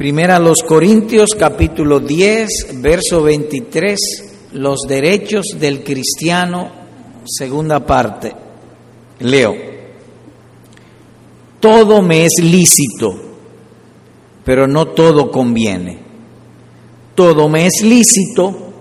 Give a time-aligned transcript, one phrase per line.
[0.00, 3.98] Primera los Corintios capítulo 10, verso 23,
[4.54, 6.70] los derechos del cristiano,
[7.26, 8.34] segunda parte.
[9.18, 9.54] Leo,
[11.60, 13.10] todo me es lícito,
[14.42, 15.98] pero no todo conviene.
[17.14, 18.72] Todo me es lícito,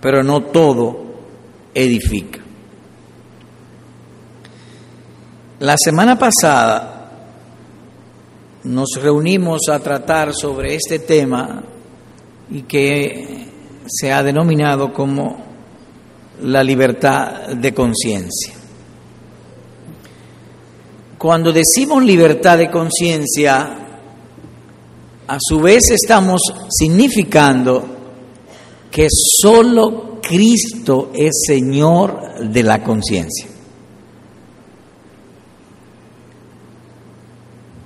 [0.00, 0.96] pero no todo
[1.74, 2.40] edifica.
[5.58, 6.93] La semana pasada
[8.64, 11.62] nos reunimos a tratar sobre este tema
[12.50, 13.46] y que
[13.86, 15.44] se ha denominado como
[16.42, 18.54] la libertad de conciencia.
[21.18, 23.78] Cuando decimos libertad de conciencia,
[25.26, 27.84] a su vez estamos significando
[28.90, 33.53] que solo Cristo es Señor de la conciencia.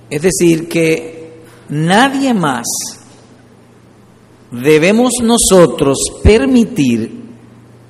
[0.09, 2.65] Es decir, que nadie más
[4.51, 7.19] debemos nosotros permitir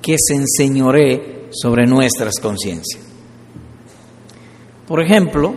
[0.02, 3.02] que se enseñoree sobre nuestras conciencias.
[4.86, 5.54] Por ejemplo,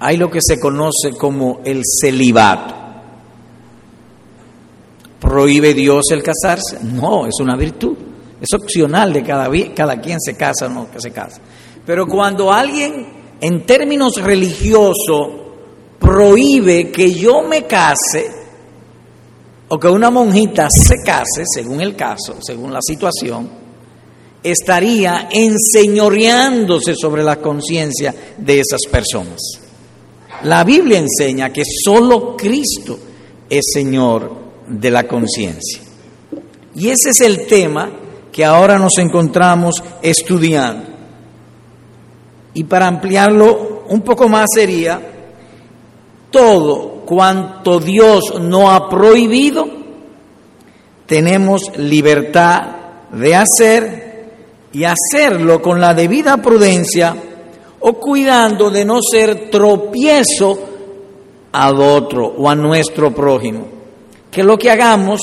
[0.00, 2.74] hay lo que se conoce como el celibato.
[5.20, 6.78] ¿Prohíbe Dios el casarse?
[6.82, 7.96] No, es una virtud.
[8.40, 11.40] Es opcional de cada, cada quien se casa o no que se casa.
[11.86, 15.28] Pero cuando alguien en términos religiosos
[15.98, 18.30] prohíbe que yo me case
[19.68, 23.50] o que una monjita se case, según el caso, según la situación,
[24.42, 29.38] estaría enseñoreándose sobre la conciencia de esas personas.
[30.44, 32.98] La Biblia enseña que solo Cristo
[33.50, 34.32] es Señor
[34.68, 35.82] de la conciencia.
[36.74, 37.92] Y ese es el tema
[38.32, 40.93] que ahora nos encontramos estudiando.
[42.54, 45.00] Y para ampliarlo un poco más sería,
[46.30, 49.66] todo cuanto Dios no ha prohibido,
[51.06, 52.62] tenemos libertad
[53.12, 54.04] de hacer
[54.72, 57.14] y hacerlo con la debida prudencia
[57.80, 60.58] o cuidando de no ser tropiezo
[61.52, 63.66] al otro o a nuestro prójimo.
[64.30, 65.20] Que lo que hagamos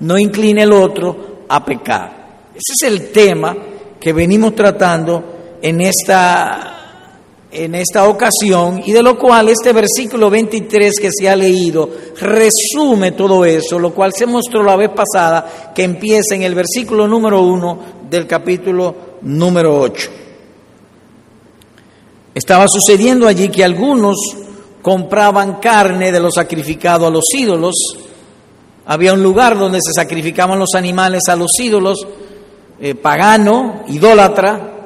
[0.00, 2.48] no incline el otro a pecar.
[2.50, 3.56] Ese es el tema
[4.00, 6.78] que venimos tratando en esta,
[7.50, 11.88] en esta ocasión y de lo cual este versículo 23 que se ha leído
[12.20, 17.08] resume todo eso, lo cual se mostró la vez pasada que empieza en el versículo
[17.08, 20.10] número 1 del capítulo número 8.
[22.34, 24.16] Estaba sucediendo allí que algunos
[24.80, 27.74] compraban carne de lo sacrificado a los ídolos.
[28.86, 32.06] Había un lugar donde se sacrificaban los animales a los ídolos,
[32.80, 34.77] eh, pagano, idólatra,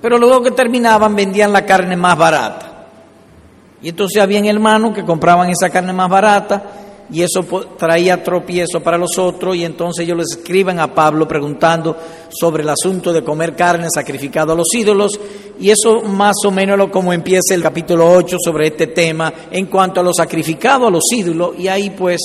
[0.00, 2.86] pero luego que terminaban vendían la carne más barata.
[3.82, 6.62] Y entonces habían hermanos que compraban esa carne más barata
[7.12, 7.44] y eso
[7.76, 11.96] traía tropiezo para los otros y entonces ellos les escriben a Pablo preguntando
[12.30, 15.18] sobre el asunto de comer carne sacrificada a los ídolos
[15.58, 19.66] y eso más o menos lo como empieza el capítulo 8 sobre este tema en
[19.66, 22.20] cuanto a lo sacrificado a los ídolos y ahí pues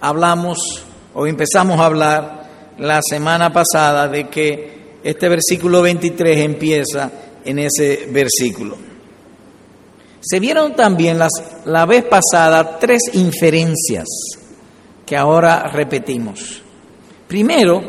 [0.00, 0.82] hablamos
[1.14, 2.42] o empezamos a hablar
[2.78, 7.10] la semana pasada de que este versículo 23 empieza
[7.44, 8.76] en ese versículo.
[10.20, 11.32] Se vieron también las,
[11.64, 14.06] la vez pasada tres inferencias
[15.04, 16.62] que ahora repetimos.
[17.26, 17.82] Primero,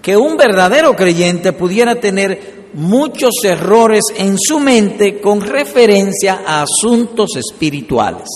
[0.00, 7.36] que un verdadero creyente pudiera tener muchos errores en su mente con referencia a asuntos
[7.36, 8.26] espirituales.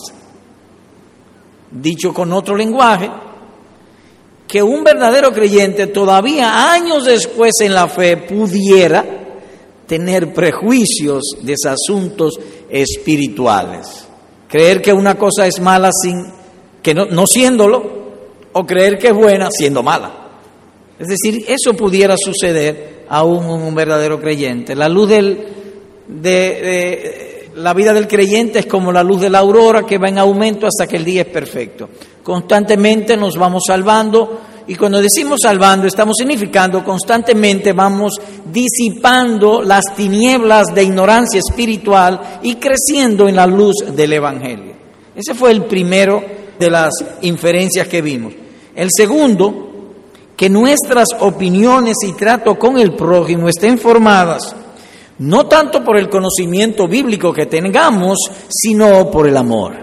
[1.70, 3.10] Dicho con otro lenguaje,
[4.52, 9.02] que un verdadero creyente todavía años después en la fe pudiera
[9.86, 14.06] tener prejuicios de asuntos espirituales.
[14.48, 16.26] Creer que una cosa es mala sin
[16.82, 18.12] que no, siéndolo
[18.52, 20.28] o creer que es buena siendo mala.
[20.98, 24.76] Es decir, eso pudiera suceder aún un verdadero creyente.
[24.76, 25.46] La luz del,
[26.08, 30.18] de la vida del creyente es como la luz de la aurora que va en
[30.18, 31.88] aumento hasta que el día es perfecto.
[32.22, 38.14] Constantemente nos vamos salvando y cuando decimos salvando estamos significando constantemente vamos
[38.44, 44.72] disipando las tinieblas de ignorancia espiritual y creciendo en la luz del Evangelio.
[45.14, 46.22] Ese fue el primero
[46.58, 48.32] de las inferencias que vimos.
[48.74, 49.70] El segundo,
[50.36, 54.56] que nuestras opiniones y trato con el prójimo estén formadas
[55.22, 59.74] no tanto por el conocimiento bíblico que tengamos, sino por el amor.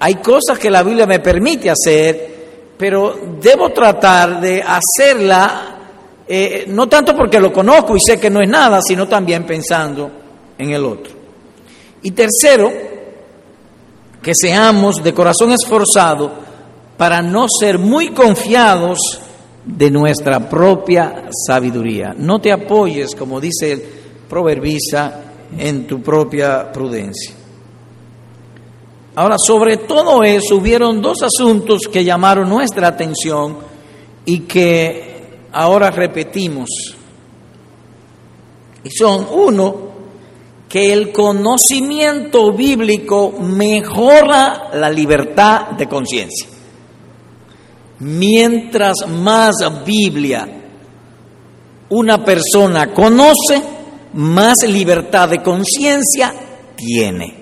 [0.00, 5.76] Hay cosas que la Biblia me permite hacer, pero debo tratar de hacerla
[6.30, 10.10] eh, no tanto porque lo conozco y sé que no es nada, sino también pensando
[10.58, 11.14] en el otro.
[12.02, 12.70] Y tercero,
[14.22, 16.30] que seamos de corazón esforzado
[16.98, 18.98] para no ser muy confiados
[19.64, 22.14] de nuestra propia sabiduría.
[22.16, 23.97] No te apoyes, como dice el
[24.28, 25.24] proverbista,
[25.56, 27.34] en tu propia prudencia.
[29.14, 33.58] Ahora, sobre todo eso, hubieron dos asuntos que llamaron nuestra atención
[34.24, 36.68] y que ahora repetimos.
[38.84, 39.88] Y son, uno,
[40.68, 46.46] que el conocimiento bíblico mejora la libertad de conciencia.
[48.00, 50.46] Mientras más Biblia
[51.88, 53.77] una persona conoce,
[54.14, 56.34] más libertad de conciencia
[56.76, 57.34] tiene.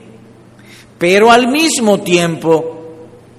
[0.98, 2.76] Pero al mismo tiempo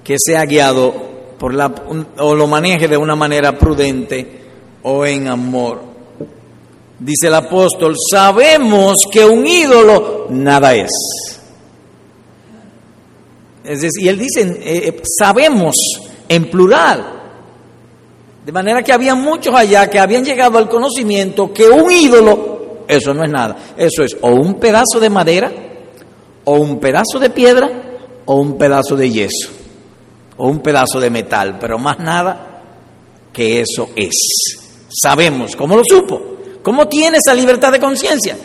[0.04, 0.94] que sea guiado
[1.38, 1.72] por la,
[2.18, 4.40] o lo maneje de una manera prudente
[4.82, 5.82] o en amor.
[6.98, 10.90] Dice el apóstol, sabemos que un ídolo nada es.
[13.62, 15.76] Es decir, y él dice, eh, eh, sabemos
[16.28, 17.18] en plural.
[18.44, 22.47] De manera que había muchos allá que habían llegado al conocimiento que un ídolo,
[22.88, 25.52] eso no es nada, eso es o un pedazo de madera,
[26.44, 27.70] o un pedazo de piedra,
[28.24, 29.50] o un pedazo de yeso,
[30.38, 32.62] o un pedazo de metal, pero más nada
[33.32, 34.14] que eso es.
[34.88, 36.38] Sabemos, ¿cómo lo supo?
[36.62, 38.36] ¿Cómo tiene esa libertad de conciencia?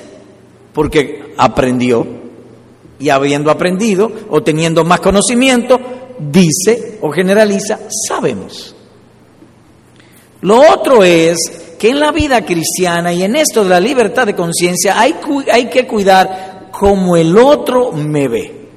[0.73, 2.05] Porque aprendió
[2.99, 5.79] y habiendo aprendido o teniendo más conocimiento,
[6.19, 8.75] dice o generaliza, sabemos.
[10.41, 14.33] Lo otro es que en la vida cristiana y en esto de la libertad de
[14.33, 15.15] conciencia hay,
[15.51, 18.69] hay que cuidar como el otro me ve.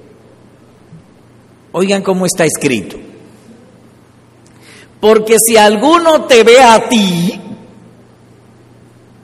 [1.70, 2.96] Oigan cómo está escrito.
[4.98, 7.40] Porque si alguno te ve a ti,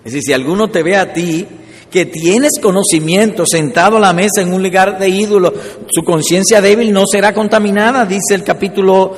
[0.04, 1.44] es decir, si alguno te ve a ti,
[1.90, 5.52] que tienes conocimiento sentado a la mesa en un lugar de ídolo,
[5.90, 9.12] su conciencia débil no será contaminada, dice el capítulo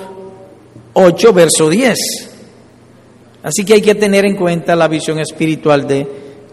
[0.95, 2.34] 8, verso 10.
[3.45, 6.07] Así que hay que tener en cuenta la visión espiritual de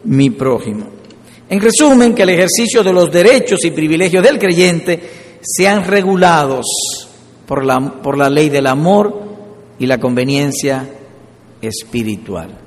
[0.03, 0.87] mi prójimo.
[1.49, 4.99] En resumen, que el ejercicio de los derechos y privilegios del creyente
[5.41, 6.65] sean regulados
[7.47, 9.21] por la, por la ley del amor
[9.79, 10.85] y la conveniencia
[11.61, 12.57] espiritual.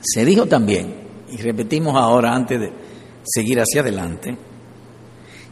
[0.00, 0.94] Se dijo también,
[1.30, 2.72] y repetimos ahora antes de
[3.22, 4.36] seguir hacia adelante,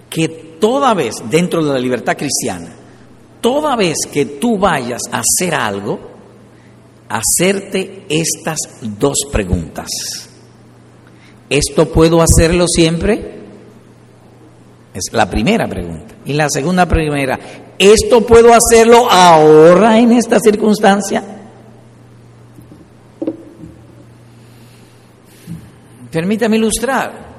[0.08, 0.28] que
[0.58, 2.76] toda vez dentro de la libertad cristiana,
[3.42, 6.00] toda vez que tú vayas a hacer algo,
[7.10, 9.88] hacerte estas dos preguntas.
[11.50, 13.40] ¿Esto puedo hacerlo siempre?
[14.94, 16.14] Es la primera pregunta.
[16.24, 17.38] Y la segunda primera,
[17.78, 21.22] ¿esto puedo hacerlo ahora en esta circunstancia?
[26.10, 27.31] Permítame ilustrar.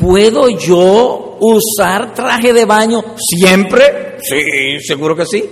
[0.00, 4.16] ¿Puedo yo usar traje de baño siempre?
[4.22, 5.44] Sí, seguro que sí.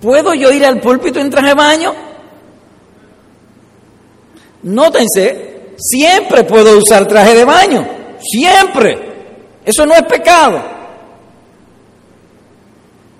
[0.00, 1.94] ¿Puedo yo ir al púlpito en traje de baño?
[4.64, 7.86] Nótense, siempre puedo usar traje de baño,
[8.20, 8.98] siempre.
[9.64, 10.60] Eso no es pecado.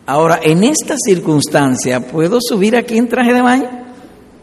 [0.06, 3.70] Ahora, en esta circunstancia, ¿puedo subir aquí en traje de baño?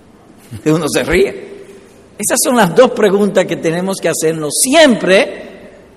[0.66, 1.46] Uno se ríe.
[2.18, 5.55] Esas son las dos preguntas que tenemos que hacernos siempre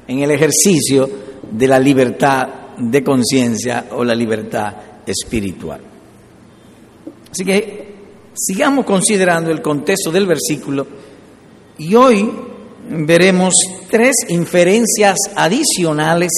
[0.09, 1.09] en el ejercicio
[1.51, 4.75] de la libertad de conciencia o la libertad
[5.07, 5.81] espiritual.
[7.31, 7.95] Así que
[8.35, 10.87] sigamos considerando el contexto del versículo
[11.79, 12.31] y hoy
[12.89, 13.55] veremos
[13.91, 16.33] tres inferencias adicionales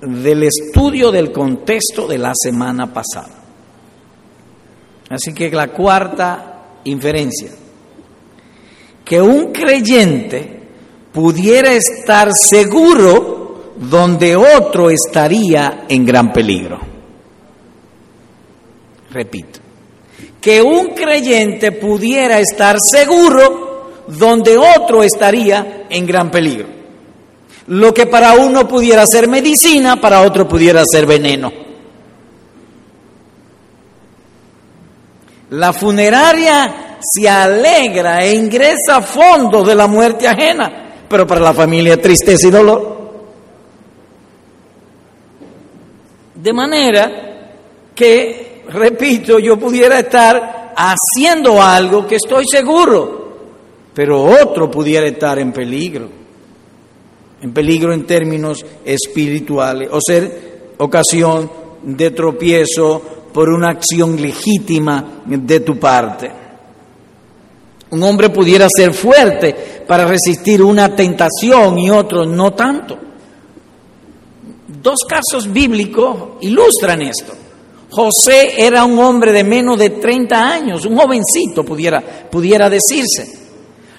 [0.00, 3.42] del estudio del contexto de la semana pasada.
[5.08, 7.50] Así que la cuarta inferencia
[9.04, 10.63] que un creyente
[11.14, 16.80] pudiera estar seguro donde otro estaría en gran peligro.
[19.10, 19.60] Repito,
[20.40, 26.66] que un creyente pudiera estar seguro donde otro estaría en gran peligro.
[27.68, 31.50] Lo que para uno pudiera ser medicina, para otro pudiera ser veneno.
[35.50, 41.54] La funeraria se alegra e ingresa a fondo de la muerte ajena, pero para la
[41.54, 42.94] familia tristeza y dolor.
[46.34, 47.50] De manera
[47.94, 53.38] que, repito, yo pudiera estar haciendo algo que estoy seguro,
[53.94, 56.08] pero otro pudiera estar en peligro,
[57.40, 61.50] en peligro en términos espirituales, o ser ocasión
[61.82, 63.00] de tropiezo
[63.32, 66.43] por una acción legítima de tu parte.
[67.90, 72.98] Un hombre pudiera ser fuerte para resistir una tentación y otro no tanto.
[74.82, 77.32] Dos casos bíblicos ilustran esto.
[77.90, 83.44] José era un hombre de menos de 30 años, un jovencito pudiera, pudiera decirse.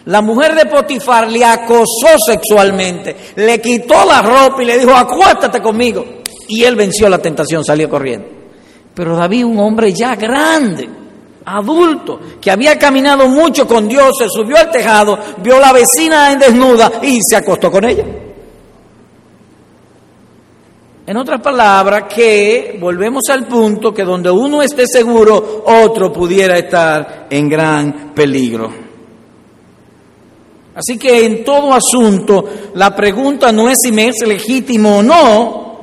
[0.06, 5.62] La mujer de Potifar le acosó sexualmente, le quitó la ropa y le dijo, acuéstate
[5.62, 6.06] conmigo.
[6.48, 8.28] Y él venció la tentación, salió corriendo.
[8.94, 10.90] Pero David, un hombre ya grande,
[11.46, 16.32] adulto, que había caminado mucho con Dios, se subió al tejado, vio a la vecina
[16.32, 18.06] en desnuda y se acostó con ella.
[21.08, 27.28] En otras palabras, que volvemos al punto que donde uno esté seguro, otro pudiera estar
[27.30, 28.86] en gran peligro.
[30.74, 35.75] Así que en todo asunto, la pregunta no es si me es legítimo o no,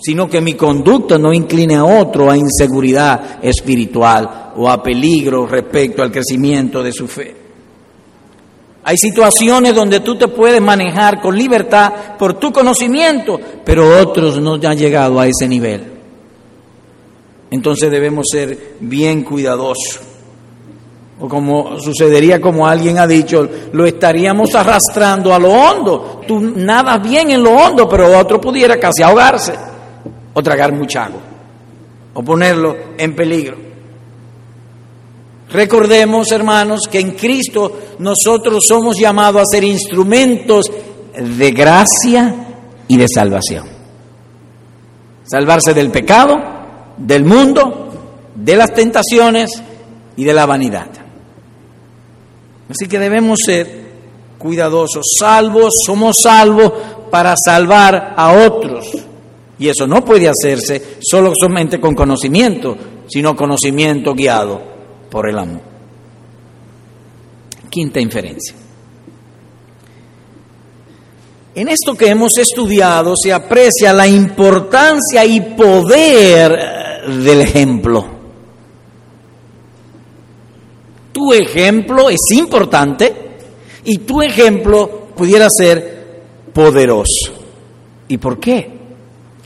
[0.00, 6.02] sino que mi conducta no incline a otro a inseguridad espiritual o a peligro respecto
[6.02, 7.36] al crecimiento de su fe.
[8.82, 14.54] Hay situaciones donde tú te puedes manejar con libertad por tu conocimiento, pero otros no
[14.54, 15.84] han llegado a ese nivel.
[17.50, 20.00] Entonces debemos ser bien cuidadosos.
[21.22, 26.22] O como sucedería como alguien ha dicho, lo estaríamos arrastrando a lo hondo.
[26.26, 29.69] Tú nadas bien en lo hondo, pero otro pudiera casi ahogarse
[30.40, 31.20] o tragar mucha agua
[32.14, 33.56] o ponerlo en peligro.
[35.50, 40.66] Recordemos, hermanos, que en Cristo nosotros somos llamados a ser instrumentos
[41.16, 42.34] de gracia
[42.88, 43.66] y de salvación.
[45.24, 46.36] Salvarse del pecado,
[46.96, 47.90] del mundo,
[48.34, 49.50] de las tentaciones
[50.16, 50.88] y de la vanidad.
[52.68, 53.90] Así que debemos ser
[54.38, 56.72] cuidadosos, salvos, somos salvos
[57.10, 59.09] para salvar a otros.
[59.60, 62.76] Y eso no puede hacerse solo solamente con conocimiento,
[63.06, 64.58] sino conocimiento guiado
[65.10, 65.60] por el amor.
[67.68, 68.54] Quinta inferencia.
[71.54, 78.06] En esto que hemos estudiado se aprecia la importancia y poder eh, del ejemplo.
[81.12, 83.14] Tu ejemplo es importante
[83.84, 86.22] y tu ejemplo pudiera ser
[86.54, 87.34] poderoso.
[88.08, 88.79] ¿Y por qué?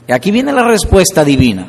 [0.06, 1.68] Y aquí viene la respuesta divina.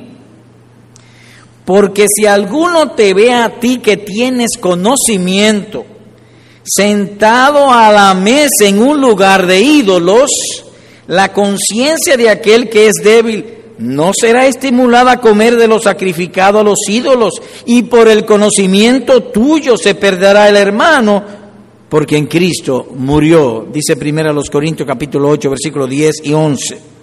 [1.66, 5.86] Porque si alguno te ve a ti que tienes conocimiento,
[6.64, 10.30] sentado a la mesa en un lugar de ídolos,
[11.08, 13.46] la conciencia de aquel que es débil
[13.78, 17.34] no será estimulada a comer de lo sacrificado a los ídolos,
[17.66, 21.24] y por el conocimiento tuyo se perderá el hermano,
[21.90, 26.95] porque en Cristo murió, dice primero a los Corintios capítulo 8, versículos 10 y 11.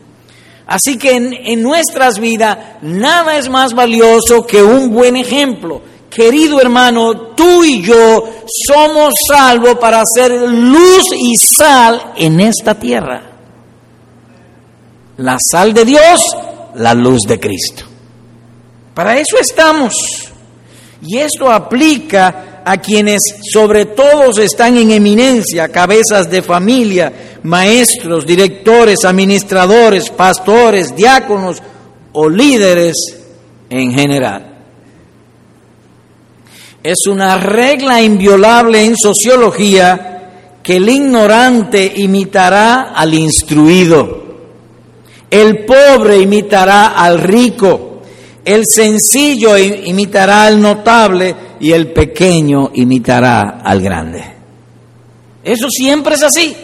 [0.72, 5.82] Así que en, nuestras vidas nada es más valioso que un buen ejemplo.
[6.08, 8.24] Querido hermano, tú y yo
[8.66, 13.20] somos salvos para hacer luz y sal en esta tierra.
[15.18, 16.22] La sal de Dios,
[16.76, 17.84] la luz de Cristo.
[18.94, 19.92] Para eso estamos.
[21.02, 23.20] Y esto aplica a quienes
[23.52, 31.62] sobre todos están en eminencia, cabezas de familia, maestros, directores, administradores, pastores, diáconos
[32.12, 32.94] o líderes
[33.70, 34.48] en general.
[36.82, 40.12] Es una regla inviolable en sociología
[40.62, 44.22] que el ignorante imitará al instruido,
[45.30, 48.02] el pobre imitará al rico,
[48.44, 54.20] el sencillo imitará al notable, y el pequeño imitará al grande.
[55.44, 56.56] Eso siempre es así.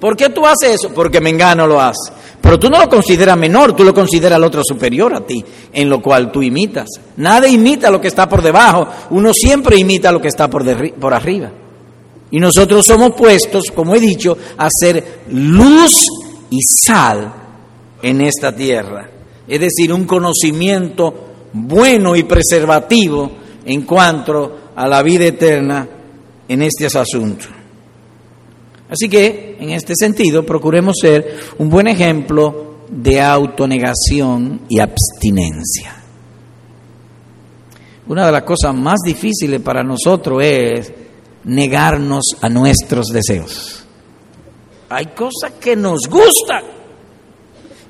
[0.00, 0.92] ¿Por qué tú haces eso?
[0.92, 2.12] Porque Mengano lo hace.
[2.40, 5.88] Pero tú no lo consideras menor, tú lo consideras el otro superior a ti, en
[5.88, 6.88] lo cual tú imitas.
[7.18, 10.64] Nadie imita lo que está por debajo, uno siempre imita lo que está por,
[10.98, 11.52] por arriba.
[12.32, 16.08] Y nosotros somos puestos, como he dicho, a ser luz
[16.50, 17.32] y sal
[18.02, 19.08] en esta tierra.
[19.46, 21.14] Es decir, un conocimiento
[21.52, 25.88] bueno y preservativo en cuanto a la vida eterna
[26.48, 27.48] en estos asuntos.
[28.88, 35.96] Así que, en este sentido, procuremos ser un buen ejemplo de autonegación y abstinencia.
[38.06, 40.92] Una de las cosas más difíciles para nosotros es
[41.44, 43.84] negarnos a nuestros deseos.
[44.90, 46.81] Hay cosas que nos gustan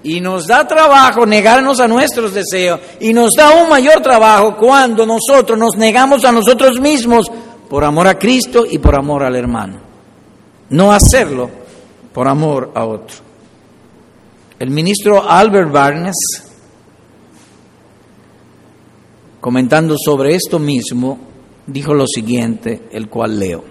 [0.04, 5.06] y nos da trabajo negarnos a nuestros deseos y nos da un mayor trabajo cuando
[5.06, 7.30] nosotros nos negamos a nosotros mismos
[7.68, 9.78] por amor a Cristo y por amor al hermano.
[10.70, 11.50] No hacerlo
[12.12, 13.16] por amor a otro.
[14.58, 16.16] El ministro Albert Barnes,
[19.40, 21.18] comentando sobre esto mismo,
[21.66, 23.64] dijo lo siguiente, el cual leo.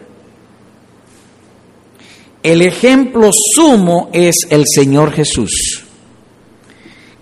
[2.43, 5.85] El ejemplo sumo es el Señor Jesús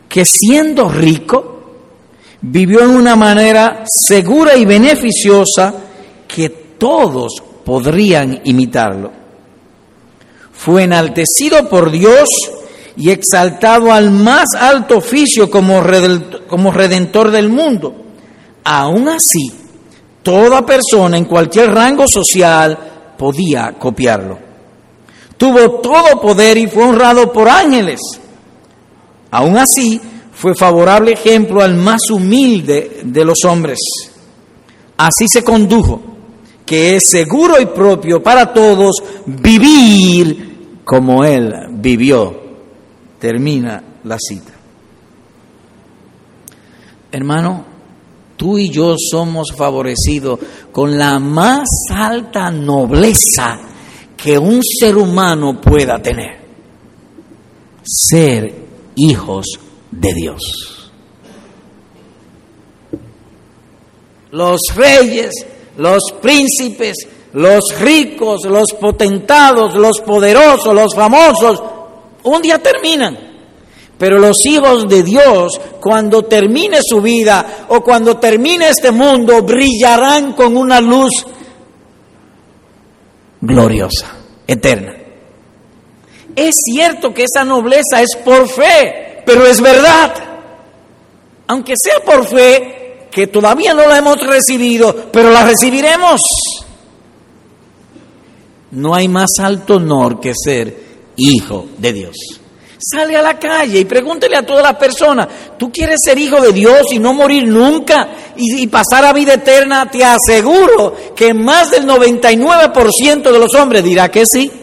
[0.09, 1.59] que siendo rico,
[2.41, 5.73] vivió en una manera segura y beneficiosa
[6.27, 9.11] que todos podrían imitarlo.
[10.51, 12.27] Fue enaltecido por Dios
[12.97, 17.95] y exaltado al más alto oficio como redentor del mundo.
[18.63, 19.51] Aún así,
[20.23, 22.77] toda persona en cualquier rango social
[23.17, 24.37] podía copiarlo.
[25.37, 28.01] Tuvo todo poder y fue honrado por ángeles.
[29.31, 30.01] Aún así,
[30.39, 33.77] fue favorable ejemplo al más humilde de los hombres.
[34.95, 36.01] Así se condujo,
[36.65, 38.95] que es seguro y propio para todos
[39.25, 42.39] vivir como Él vivió.
[43.19, 44.53] Termina la cita.
[47.11, 47.65] Hermano,
[48.37, 50.39] tú y yo somos favorecidos
[50.71, 53.59] con la más alta nobleza
[54.15, 56.39] que un ser humano pueda tener.
[57.83, 58.68] Ser
[58.99, 59.45] hijos
[59.91, 60.91] de Dios.
[64.31, 65.33] Los reyes,
[65.77, 71.61] los príncipes, los ricos, los potentados, los poderosos, los famosos,
[72.23, 73.29] un día terminan.
[73.97, 80.33] Pero los hijos de Dios, cuando termine su vida o cuando termine este mundo, brillarán
[80.33, 81.11] con una luz
[83.41, 84.15] gloriosa,
[84.47, 84.98] eterna.
[86.39, 90.13] Es cierto que esa nobleza es por fe, pero es verdad.
[91.47, 96.21] Aunque sea por fe, que todavía no la hemos recibido, pero la recibiremos.
[98.71, 100.81] No hay más alto honor que ser
[101.17, 102.15] hijo de Dios.
[102.79, 105.27] Sale a la calle y pregúntele a todas las personas,
[105.57, 109.33] ¿tú quieres ser hijo de Dios y no morir nunca y, y pasar a vida
[109.33, 109.91] eterna?
[109.91, 114.58] Te aseguro que más del 99% de los hombres dirá que sí.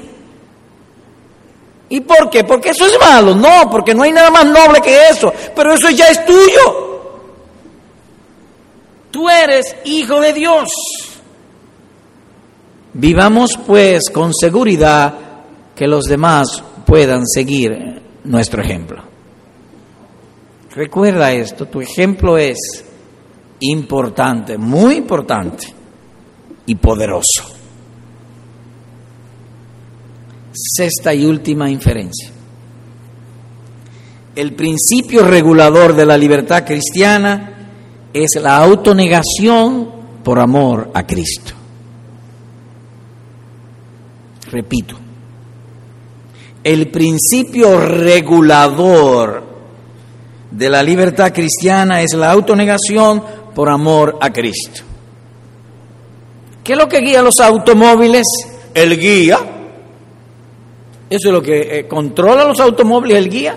[1.88, 2.44] ¿Y por qué?
[2.44, 3.34] Porque eso es malo.
[3.34, 5.32] No, porque no hay nada más noble que eso.
[5.54, 6.86] Pero eso ya es tuyo.
[9.10, 10.68] Tú eres hijo de Dios.
[12.92, 15.14] Vivamos pues con seguridad
[15.74, 19.02] que los demás puedan seguir nuestro ejemplo.
[20.74, 22.84] Recuerda esto, tu ejemplo es
[23.60, 25.72] importante, muy importante
[26.66, 27.55] y poderoso.
[30.56, 32.30] Sexta y última inferencia.
[34.34, 37.68] El principio regulador de la libertad cristiana
[38.12, 39.90] es la autonegación
[40.24, 41.52] por amor a Cristo.
[44.50, 44.96] Repito,
[46.64, 49.44] el principio regulador
[50.50, 53.22] de la libertad cristiana es la autonegación
[53.54, 54.82] por amor a Cristo.
[56.64, 58.24] ¿Qué es lo que guía los automóviles?
[58.74, 59.55] El guía
[61.08, 63.56] eso es lo que eh, controla los automóviles, el guía.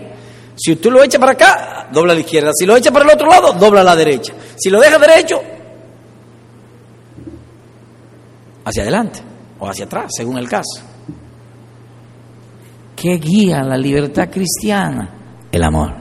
[0.55, 2.51] Si usted lo echa para acá, dobla a la izquierda.
[2.53, 4.33] Si lo echa para el otro lado, dobla a la derecha.
[4.55, 5.41] Si lo deja derecho,
[8.65, 9.19] hacia adelante
[9.57, 10.83] o hacia atrás, según el caso.
[12.95, 15.09] ¿Qué guía la libertad cristiana?
[15.51, 15.93] El amor.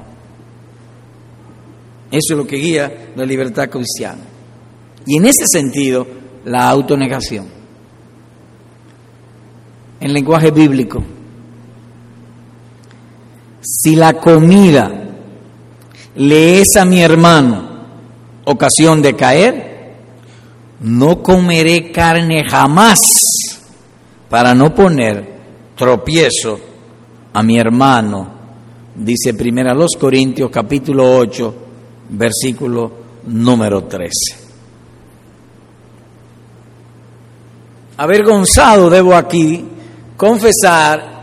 [2.10, 4.22] Eso es lo que guía la libertad cristiana.
[5.06, 6.06] Y en ese sentido,
[6.44, 7.46] la autonegación.
[10.00, 11.02] En lenguaje bíblico,
[13.60, 14.90] si la comida
[16.16, 17.68] le es a mi hermano
[18.44, 19.68] ocasión de caer,
[20.80, 22.98] no comeré carne jamás
[24.28, 25.38] para no poner
[25.76, 26.58] tropiezo
[27.32, 28.28] a mi hermano,
[28.94, 31.54] dice primera los Corintios capítulo 8,
[32.10, 32.92] versículo
[33.26, 34.10] número 13.
[37.98, 39.64] Avergonzado debo aquí
[40.16, 41.18] confesar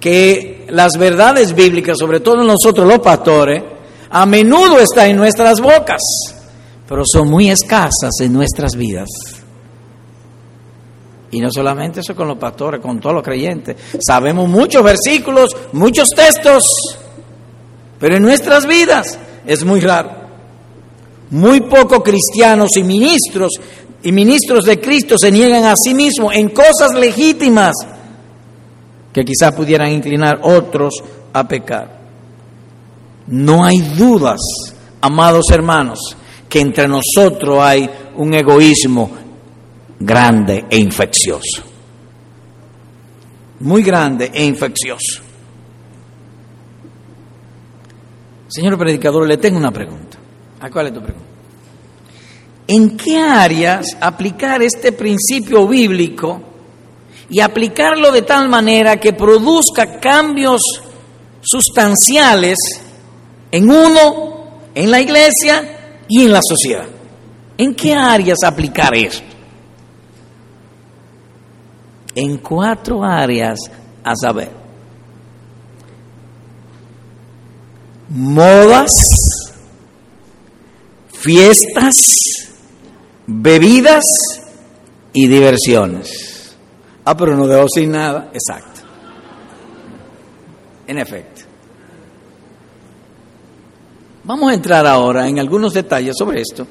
[0.00, 3.62] que las verdades bíblicas, sobre todo nosotros los pastores,
[4.10, 6.00] a menudo están en nuestras bocas,
[6.88, 9.08] pero son muy escasas en nuestras vidas.
[11.30, 13.76] Y no solamente eso con los pastores, con todos los creyentes.
[14.00, 16.64] Sabemos muchos versículos, muchos textos,
[17.98, 20.10] pero en nuestras vidas es muy raro.
[21.30, 23.52] Muy pocos cristianos y ministros
[24.02, 27.74] y ministros de Cristo se niegan a sí mismos en cosas legítimas
[29.12, 32.00] que quizás pudieran inclinar otros a pecar.
[33.26, 34.40] No hay dudas,
[35.00, 36.16] amados hermanos,
[36.48, 39.10] que entre nosotros hay un egoísmo
[39.98, 41.62] grande e infeccioso.
[43.60, 45.22] Muy grande e infeccioso.
[48.48, 50.18] Señor predicador, le tengo una pregunta.
[50.60, 51.28] ¿A cuál es tu pregunta?
[52.66, 56.51] ¿En qué áreas aplicar este principio bíblico
[57.28, 60.62] y aplicarlo de tal manera que produzca cambios
[61.42, 62.56] sustanciales
[63.50, 66.86] En uno, en la iglesia y en la sociedad.
[67.58, 69.22] ¿En qué áreas aplicar esto?
[72.14, 73.58] En cuatro áreas
[74.02, 74.50] a saber.
[78.08, 78.90] Modas,
[81.12, 81.94] fiestas,
[83.26, 84.04] bebidas
[85.12, 86.31] y diversiones.
[87.04, 88.30] Ah, pero no debo sin nada.
[88.32, 88.80] Exacto.
[90.86, 91.42] En efecto.
[94.24, 96.66] Vamos a entrar ahora en algunos detalles sobre esto.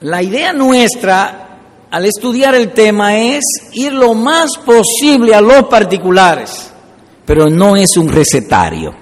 [0.00, 1.44] La idea nuestra
[1.90, 6.68] al estudiar el tema es ir lo más posible a los particulares,
[7.24, 8.92] pero no es un recetario.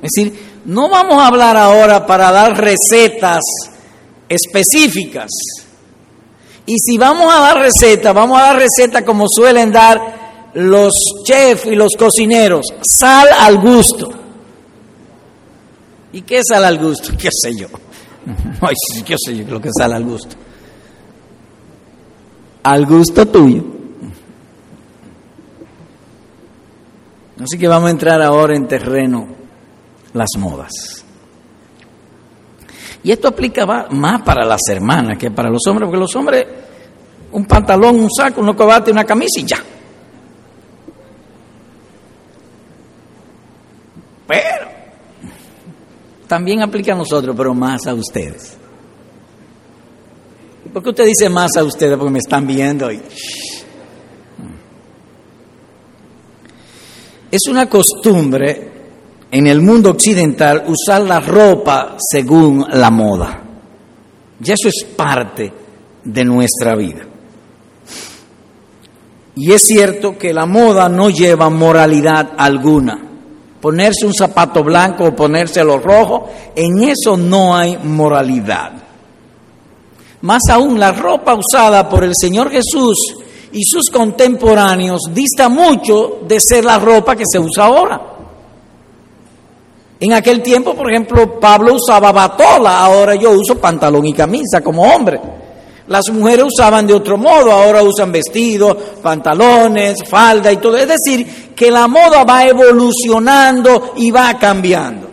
[0.00, 3.42] Es decir, no vamos a hablar ahora para dar recetas
[4.28, 5.30] específicas.
[6.66, 11.66] Y si vamos a dar recetas, vamos a dar recetas como suelen dar los chefs
[11.66, 14.10] y los cocineros, sal al gusto.
[16.12, 17.12] ¿Y qué es sal al gusto?
[17.18, 17.68] ¿Qué sé yo?
[18.60, 18.74] Ay,
[19.04, 20.34] qué sé yo lo que sal al gusto.
[22.64, 23.62] Al gusto tuyo.
[27.40, 29.28] Así que vamos a entrar ahora en terreno
[30.14, 31.05] las modas.
[33.06, 36.44] Y esto aplica más para las hermanas que para los hombres, porque los hombres,
[37.30, 39.58] un pantalón, un saco, un cobate, una camisa y ya.
[44.26, 44.66] Pero
[46.26, 48.56] también aplica a nosotros, pero más a ustedes.
[50.72, 51.96] ¿Por qué usted dice más a ustedes?
[51.96, 53.00] Porque me están viendo y...
[57.30, 58.75] Es una costumbre
[59.30, 63.42] en el mundo occidental usar la ropa según la moda.
[64.42, 65.52] Y eso es parte
[66.04, 67.04] de nuestra vida.
[69.34, 72.98] Y es cierto que la moda no lleva moralidad alguna.
[73.60, 78.72] Ponerse un zapato blanco o ponérselo rojo, en eso no hay moralidad.
[80.22, 83.16] Más aún, la ropa usada por el Señor Jesús
[83.52, 88.15] y sus contemporáneos dista mucho de ser la ropa que se usa ahora.
[89.98, 94.82] En aquel tiempo, por ejemplo, Pablo usaba batola, ahora yo uso pantalón y camisa como
[94.82, 95.18] hombre.
[95.88, 100.76] Las mujeres usaban de otro modo, ahora usan vestidos, pantalones, falda y todo.
[100.76, 105.08] Es decir, que la moda va evolucionando y va cambiando.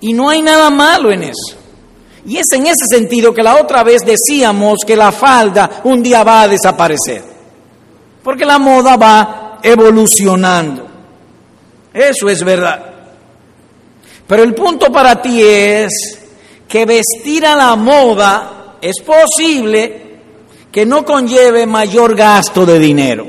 [0.00, 1.56] Y no hay nada malo en eso.
[2.24, 6.22] Y es en ese sentido que la otra vez decíamos que la falda un día
[6.22, 7.22] va a desaparecer.
[8.22, 10.86] Porque la moda va evolucionando.
[11.92, 12.97] Eso es verdad.
[14.28, 15.90] Pero el punto para ti es
[16.68, 20.02] que vestir a la moda es posible
[20.70, 23.26] que no conlleve mayor gasto de dinero.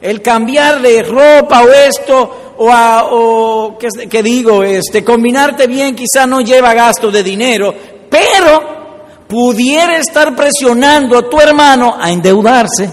[0.00, 6.40] El cambiar de ropa o esto, o, o que, digo, este, combinarte bien quizá no
[6.40, 7.72] lleva gasto de dinero,
[8.10, 12.90] pero pudiera estar presionando a tu hermano a endeudarse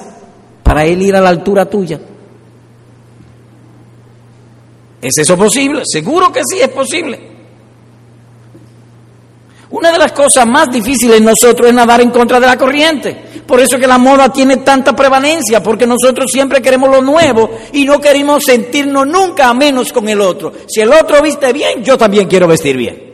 [0.61, 1.99] para él ir a la altura tuya.
[5.01, 5.81] ¿Es eso posible?
[5.85, 7.30] Seguro que sí es posible.
[9.71, 13.15] Una de las cosas más difíciles en nosotros es nadar en contra de la corriente.
[13.47, 17.85] Por eso que la moda tiene tanta prevalencia, porque nosotros siempre queremos lo nuevo y
[17.85, 20.51] no queremos sentirnos nunca a menos con el otro.
[20.67, 23.11] Si el otro viste bien, yo también quiero vestir bien.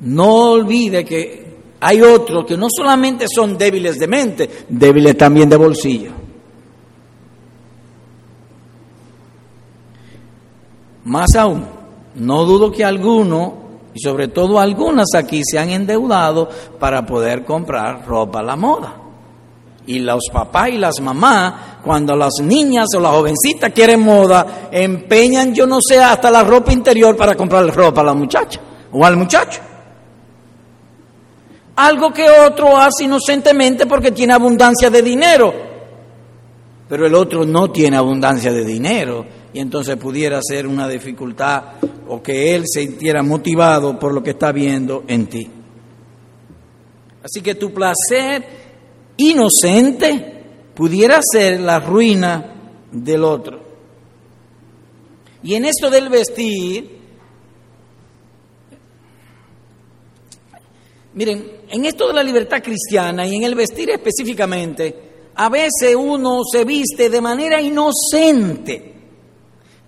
[0.00, 1.46] No olvide que
[1.80, 6.10] hay otros que no solamente son débiles de mente, débiles también de bolsillo.
[11.04, 11.77] Más aún,
[12.18, 13.52] no dudo que algunos,
[13.94, 18.94] y sobre todo algunas aquí, se han endeudado para poder comprar ropa a la moda.
[19.86, 25.54] Y los papás y las mamás, cuando las niñas o las jovencitas quieren moda, empeñan,
[25.54, 28.60] yo no sé, hasta la ropa interior para comprarle ropa a la muchacha
[28.92, 29.60] o al muchacho.
[31.76, 35.54] Algo que otro hace inocentemente porque tiene abundancia de dinero,
[36.88, 41.74] pero el otro no tiene abundancia de dinero y entonces pudiera ser una dificultad
[42.08, 45.48] o que él se sintiera motivado por lo que está viendo en ti.
[47.22, 48.44] Así que tu placer
[49.16, 52.54] inocente pudiera ser la ruina
[52.92, 53.60] del otro.
[55.42, 56.98] Y en esto del vestir,
[61.14, 66.40] miren, en esto de la libertad cristiana y en el vestir específicamente, a veces uno
[66.50, 68.97] se viste de manera inocente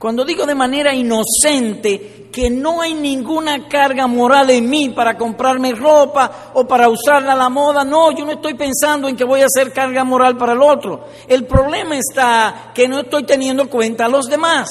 [0.01, 5.75] Cuando digo de manera inocente, que no hay ninguna carga moral en mí para comprarme
[5.75, 9.43] ropa o para usarla a la moda, no, yo no estoy pensando en que voy
[9.43, 11.05] a hacer carga moral para el otro.
[11.29, 14.71] El problema está que no estoy teniendo cuenta a los demás.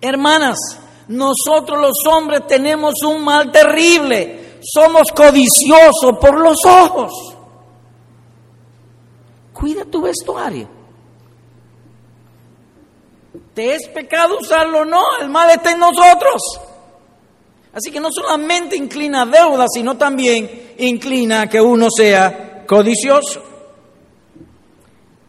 [0.00, 0.56] Hermanas,
[1.08, 7.12] nosotros los hombres tenemos un mal terrible, somos codiciosos por los ojos.
[9.52, 10.77] Cuida tu vestuario.
[13.58, 15.02] ¿Te es pecado usarlo o no?
[15.20, 16.40] El mal está en nosotros.
[17.72, 23.42] Así que no solamente inclina deuda, sino también inclina que uno sea codicioso.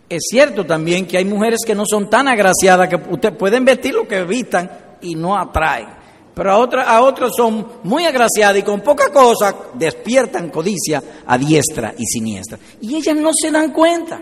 [0.07, 3.95] Es cierto también que hay mujeres que no son tan agraciadas que ustedes pueden vestir
[3.95, 5.87] lo que vistan y no atraen.
[6.35, 11.35] Pero a otras, a otras son muy agraciadas y con poca cosa despiertan codicia a
[11.35, 12.59] diestra y siniestra.
[12.79, 14.21] Y ellas no se dan cuenta.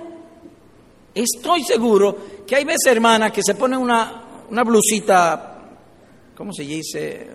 [1.18, 5.58] Estoy seguro que hay veces, hermanas, que se ponen una, una blusita,
[6.36, 7.28] ¿cómo se dice?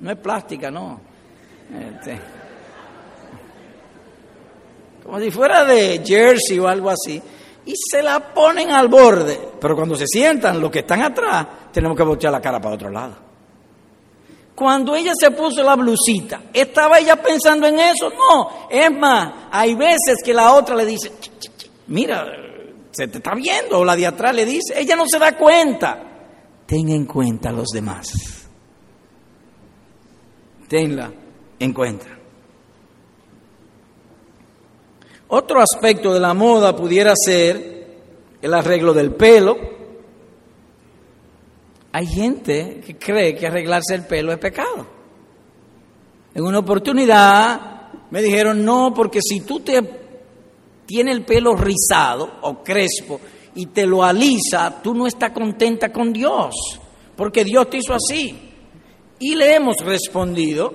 [0.00, 1.00] No es plástica, no.
[1.96, 2.20] Este,
[5.04, 7.22] como si fuera de jersey o algo así,
[7.64, 9.38] y se la ponen al borde.
[9.60, 12.90] Pero cuando se sientan, los que están atrás, tenemos que voltear la cara para otro
[12.90, 13.14] lado.
[14.52, 18.10] Cuando ella se puso la blusita, ¿estaba ella pensando en eso?
[18.10, 21.12] No, es más, hay veces que la otra le dice,
[21.86, 22.26] mira,
[22.98, 26.02] se te está viendo, o la de atrás le dice, ella no se da cuenta.
[26.66, 28.10] Ten en cuenta a los demás.
[30.66, 31.12] Tenla
[31.60, 32.06] en cuenta.
[35.28, 37.86] Otro aspecto de la moda pudiera ser
[38.42, 39.56] el arreglo del pelo.
[41.92, 44.86] Hay gente que cree que arreglarse el pelo es pecado.
[46.34, 50.07] En una oportunidad me dijeron, no, porque si tú te
[50.88, 53.20] tiene el pelo rizado o crespo
[53.56, 56.54] y te lo alisa, tú no estás contenta con Dios,
[57.14, 58.34] porque Dios te hizo así.
[59.18, 60.72] Y le hemos respondido,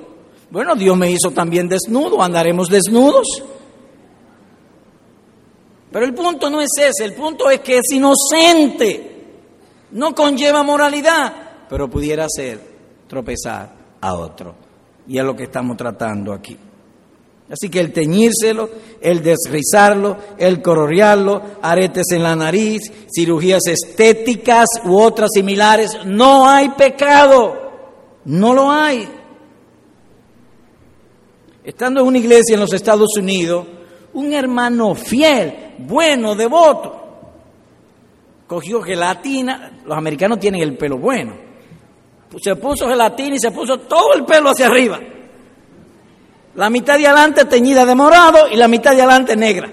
[0.52, 3.42] bueno, Dios me hizo también desnudo, andaremos desnudos.
[5.92, 9.24] Pero el punto no es ese, el punto es que es inocente,
[9.94, 11.34] no conlleva moralidad,
[11.68, 12.60] pero pudiera ser
[13.08, 14.54] tropezar a otro.
[15.08, 16.56] Y es lo que estamos tratando aquí.
[17.54, 18.68] Así que el teñírselo,
[19.00, 26.70] el desrizarlo, el cororearlo, aretes en la nariz, cirugías estéticas u otras similares, no hay
[26.70, 27.54] pecado,
[28.26, 29.08] no lo hay.
[31.64, 33.68] Estando en una iglesia en los Estados Unidos,
[34.14, 37.04] un hermano fiel, bueno, devoto,
[38.48, 41.36] cogió gelatina, los americanos tienen el pelo bueno,
[42.42, 45.00] se puso gelatina y se puso todo el pelo hacia arriba.
[46.56, 49.72] La mitad de adelante teñida de morado y la mitad de adelante negra.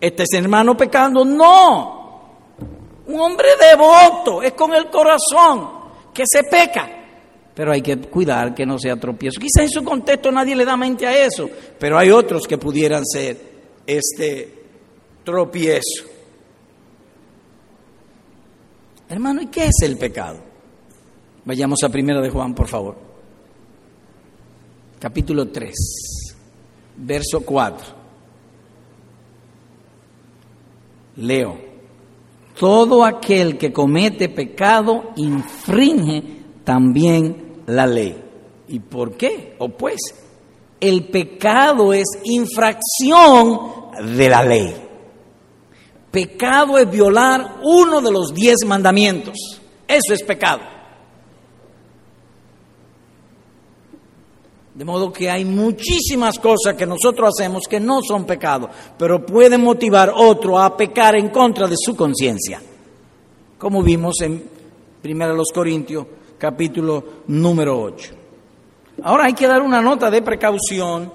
[0.00, 1.24] ¿Este es hermano pecando?
[1.24, 2.02] No.
[3.06, 5.70] Un hombre devoto, es con el corazón
[6.12, 6.88] que se peca.
[7.54, 9.40] Pero hay que cuidar que no sea tropiezo.
[9.40, 13.04] Quizá en su contexto nadie le da mente a eso, pero hay otros que pudieran
[13.06, 13.36] ser
[13.86, 14.64] este
[15.24, 16.04] tropiezo.
[19.08, 20.40] Hermano, ¿y qué es el pecado?
[21.44, 23.11] Vayamos a primera de Juan, por favor
[25.02, 25.74] capítulo 3,
[26.98, 27.86] verso 4.
[31.16, 31.58] Leo,
[32.56, 36.22] todo aquel que comete pecado infringe
[36.62, 38.16] también la ley.
[38.68, 39.56] ¿Y por qué?
[39.58, 39.98] O pues,
[40.78, 43.58] el pecado es infracción
[44.16, 44.72] de la ley.
[46.12, 49.36] Pecado es violar uno de los diez mandamientos.
[49.88, 50.60] Eso es pecado.
[54.74, 59.62] De modo que hay muchísimas cosas que nosotros hacemos que no son pecado, pero pueden
[59.62, 62.60] motivar otro a pecar en contra de su conciencia.
[63.58, 64.42] Como vimos en
[65.04, 66.06] 1 Corintios
[66.38, 68.14] capítulo número 8.
[69.02, 71.12] Ahora hay que dar una nota de precaución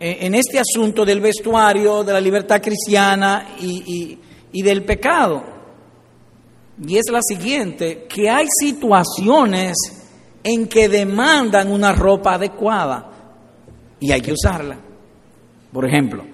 [0.00, 4.18] eh, en este asunto del vestuario, de la libertad cristiana y,
[4.52, 5.44] y del pecado.
[6.84, 9.97] Y es la siguiente, que hay situaciones
[10.42, 13.10] en que demandan una ropa adecuada
[14.00, 14.78] y hay que usarla.
[15.72, 16.24] Por ejemplo,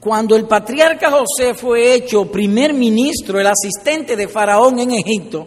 [0.00, 5.46] cuando el patriarca José fue hecho primer ministro, el asistente de Faraón en Egipto,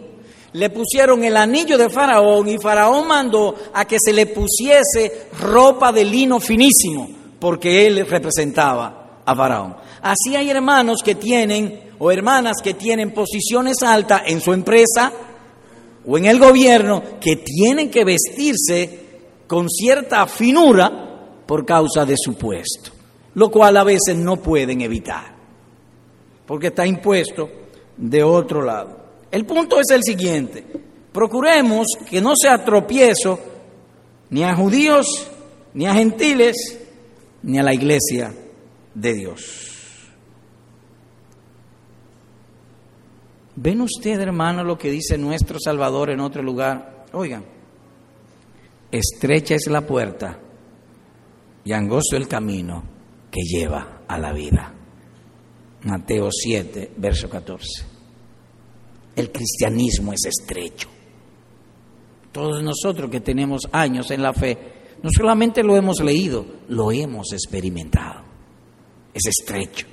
[0.54, 5.92] le pusieron el anillo de Faraón y Faraón mandó a que se le pusiese ropa
[5.92, 7.06] de lino finísimo,
[7.38, 9.76] porque él representaba a Faraón.
[10.00, 15.12] Así hay hermanos que tienen o hermanas que tienen posiciones altas en su empresa,
[16.06, 19.00] o en el gobierno que tienen que vestirse
[19.46, 22.90] con cierta finura por causa de su puesto,
[23.34, 25.34] lo cual a veces no pueden evitar,
[26.46, 27.50] porque está impuesto
[27.96, 29.04] de otro lado.
[29.30, 30.64] El punto es el siguiente,
[31.12, 33.38] procuremos que no sea tropiezo
[34.30, 35.06] ni a judíos,
[35.74, 36.56] ni a gentiles,
[37.42, 38.32] ni a la iglesia
[38.94, 39.75] de Dios.
[43.56, 47.06] ¿Ven usted, hermano, lo que dice nuestro Salvador en otro lugar?
[47.14, 47.42] Oigan,
[48.92, 50.38] estrecha es la puerta
[51.64, 52.82] y angosto el camino
[53.30, 54.72] que lleva a la vida.
[55.84, 57.84] Mateo 7, verso 14.
[59.16, 60.88] El cristianismo es estrecho.
[62.32, 64.58] Todos nosotros que tenemos años en la fe,
[65.02, 68.20] no solamente lo hemos leído, lo hemos experimentado.
[69.14, 69.86] Es estrecho.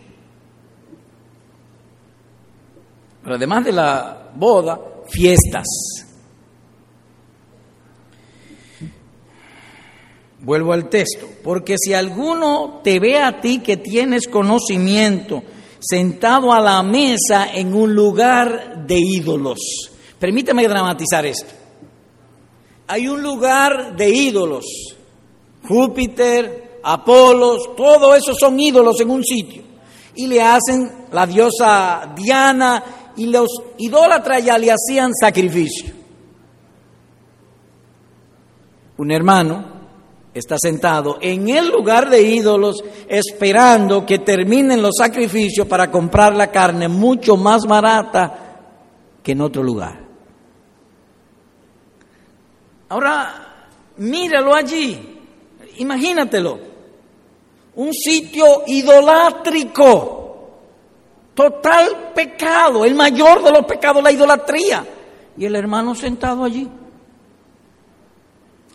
[3.24, 5.66] Pero además de la boda, fiestas.
[10.40, 15.42] Vuelvo al texto, porque si alguno te ve a ti que tienes conocimiento,
[15.80, 19.60] sentado a la mesa en un lugar de ídolos.
[20.20, 21.54] Permíteme dramatizar esto.
[22.88, 24.66] Hay un lugar de ídolos.
[25.66, 29.64] Júpiter, Apolos, todo eso son ídolos en un sitio.
[30.16, 32.84] Y le hacen la diosa Diana
[33.18, 35.94] y los idólatras ya le hacían sacrificio.
[38.98, 39.66] Un hermano
[40.34, 46.52] está sentado en el lugar de ídolos esperando que terminen los sacrificios para comprar la
[46.52, 48.40] carne mucho más barata
[49.22, 50.04] que en otro lugar.
[52.90, 55.20] Ahora, míralo allí,
[55.78, 56.60] imagínatelo,
[57.76, 60.23] un sitio idolátrico
[61.34, 64.86] Total pecado, el mayor de los pecados, la idolatría.
[65.38, 66.70] Y el hermano sentado allí,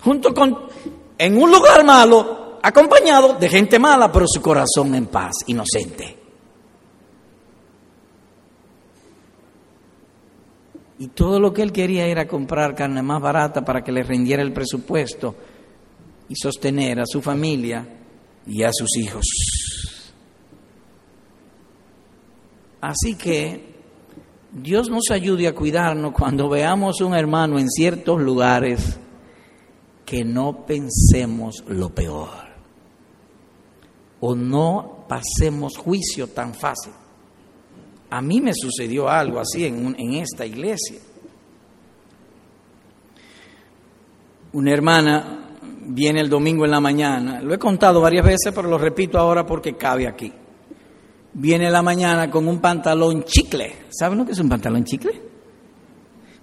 [0.02, 0.58] junto con,
[1.16, 6.16] en un lugar malo, acompañado de gente mala, pero su corazón en paz, inocente.
[10.98, 14.42] Y todo lo que él quería era comprar carne más barata para que le rindiera
[14.42, 15.36] el presupuesto
[16.28, 17.86] y sostener a su familia
[18.46, 19.57] y a sus hijos.
[22.80, 23.68] Así que
[24.52, 28.98] Dios nos ayude a cuidarnos cuando veamos un hermano en ciertos lugares
[30.06, 32.48] que no pensemos lo peor
[34.20, 36.92] o no pasemos juicio tan fácil.
[38.10, 40.98] A mí me sucedió algo así en, en esta iglesia.
[44.54, 45.56] Una hermana
[45.88, 49.44] viene el domingo en la mañana, lo he contado varias veces, pero lo repito ahora
[49.44, 50.32] porque cabe aquí
[51.34, 53.86] viene la mañana con un pantalón chicle.
[53.90, 55.22] ¿Saben lo que es un pantalón chicle?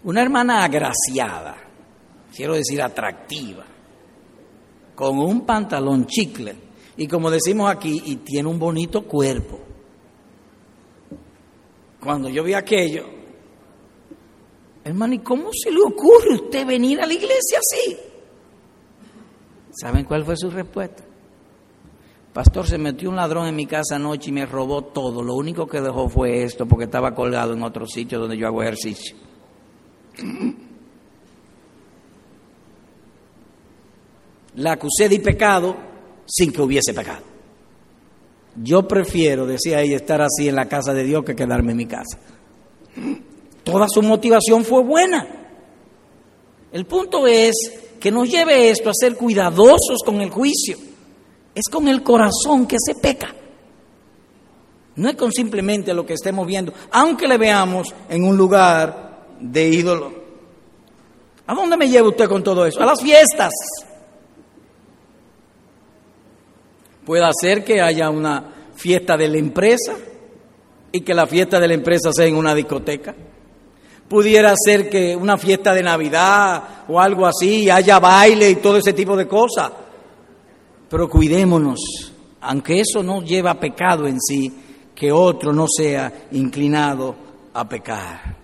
[0.04, 1.56] Una hermana agraciada,
[2.36, 3.66] quiero decir atractiva,
[4.94, 6.56] con un pantalón chicle.
[6.98, 9.60] Y como decimos aquí, y tiene un bonito cuerpo.
[12.00, 13.06] Cuando yo vi aquello,
[14.84, 17.98] hermano, ¿y cómo se le ocurre a usted venir a la iglesia así?
[19.72, 21.04] ¿Saben cuál fue su respuesta?
[22.36, 25.24] Pastor, se metió un ladrón en mi casa anoche y me robó todo.
[25.24, 28.62] Lo único que dejó fue esto porque estaba colgado en otro sitio donde yo hago
[28.62, 29.16] ejercicio.
[34.56, 35.78] La acusé de pecado
[36.26, 37.24] sin que hubiese pecado.
[38.62, 41.86] Yo prefiero, decía ella, estar así en la casa de Dios que quedarme en mi
[41.86, 42.20] casa.
[43.64, 45.26] Toda su motivación fue buena.
[46.74, 47.56] El punto es
[47.98, 50.95] que nos lleve esto a ser cuidadosos con el juicio.
[51.56, 53.34] Es con el corazón que se peca.
[54.98, 59.68] No es con simplemente lo que estemos viendo, aunque le veamos en un lugar de
[59.68, 60.14] ídolo.
[61.48, 62.82] ¿A dónde me lleva usted con todo eso?
[62.82, 63.52] A las fiestas.
[67.06, 68.44] Puede ser que haya una
[68.76, 69.94] fiesta de la empresa
[70.92, 73.14] y que la fiesta de la empresa sea en una discoteca.
[74.10, 78.94] Pudiera ser que una fiesta de Navidad o algo así, haya baile y todo ese
[78.94, 79.72] tipo de cosas.
[80.96, 84.50] Pero cuidémonos, aunque eso no lleva pecado en sí,
[84.96, 87.14] que otro no sea inclinado
[87.54, 88.38] a pecar.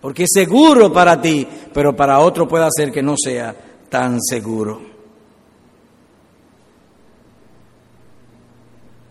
[0.00, 3.54] Porque es seguro para ti, pero para otro puede ser que no sea
[3.88, 4.82] tan seguro.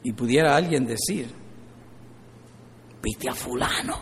[0.03, 1.33] Y pudiera alguien decir,
[3.01, 3.99] viste a fulano,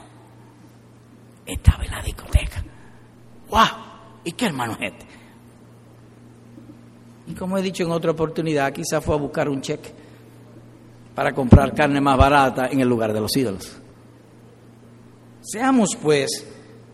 [1.45, 2.64] estaba en la discoteca.
[3.51, 3.68] ¡Wow!
[4.24, 5.16] ¿Y qué hermano es este?
[7.28, 9.91] Y como he dicho en otra oportunidad, quizá fue a buscar un cheque
[11.13, 13.78] para comprar carne más barata en el lugar de los ídolos.
[15.41, 16.45] Seamos pues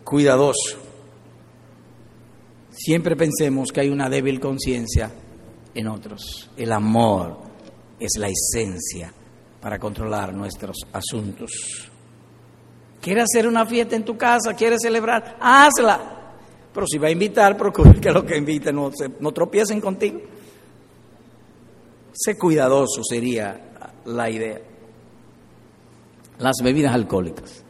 [0.02, 0.78] cuidadosos.
[2.70, 5.10] Siempre pensemos que hay una débil conciencia
[5.74, 6.50] en otros.
[6.56, 7.38] El amor
[8.00, 9.12] es la esencia
[9.60, 11.50] para controlar nuestros asuntos.
[13.00, 14.54] ¿Quieres hacer una fiesta en tu casa?
[14.54, 15.36] ¿Quieres celebrar?
[15.40, 16.23] Hazla.
[16.74, 20.20] Pero si va a invitar, procura que los que inviten no, no tropiecen contigo.
[22.12, 24.60] Sé cuidadoso sería la idea.
[26.38, 27.62] Las bebidas alcohólicas.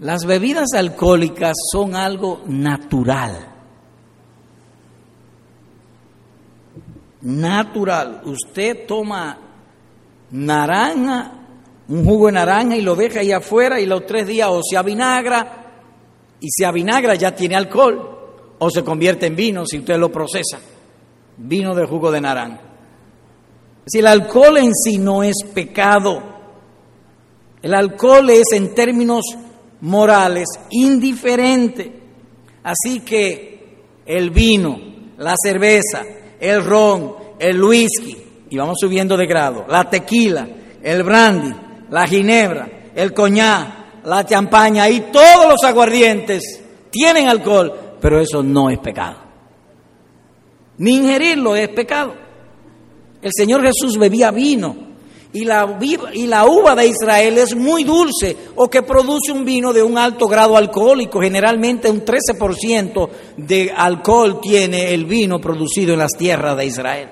[0.00, 3.46] Las bebidas alcohólicas son algo natural.
[7.22, 8.22] Natural.
[8.24, 9.38] Usted toma
[10.32, 11.32] naranja,
[11.88, 14.76] un jugo de naranja y lo deja ahí afuera y los tres días o se
[14.76, 15.59] avinagra
[16.40, 18.18] y se avinagra ya tiene alcohol
[18.58, 20.58] o se convierte en vino si usted lo procesa.
[21.36, 22.60] Vino de jugo de naranja.
[23.86, 26.22] Si el alcohol en sí no es pecado,
[27.62, 29.24] el alcohol es en términos
[29.80, 32.00] morales indiferente.
[32.62, 34.78] Así que el vino,
[35.18, 36.04] la cerveza,
[36.38, 38.16] el ron, el whisky,
[38.50, 40.46] y vamos subiendo de grado, la tequila,
[40.82, 41.54] el brandy,
[41.90, 48.70] la ginebra, el coñac, la champaña y todos los aguardientes tienen alcohol, pero eso no
[48.70, 49.18] es pecado.
[50.78, 52.14] Ni ingerirlo es pecado.
[53.20, 54.90] El Señor Jesús bebía vino
[55.32, 59.96] y la, uva de Israel es muy dulce o que produce un vino de un
[59.96, 61.20] alto grado alcohólico.
[61.20, 67.08] Generalmente un 13% de alcohol tiene el vino producido en las tierras de Israel.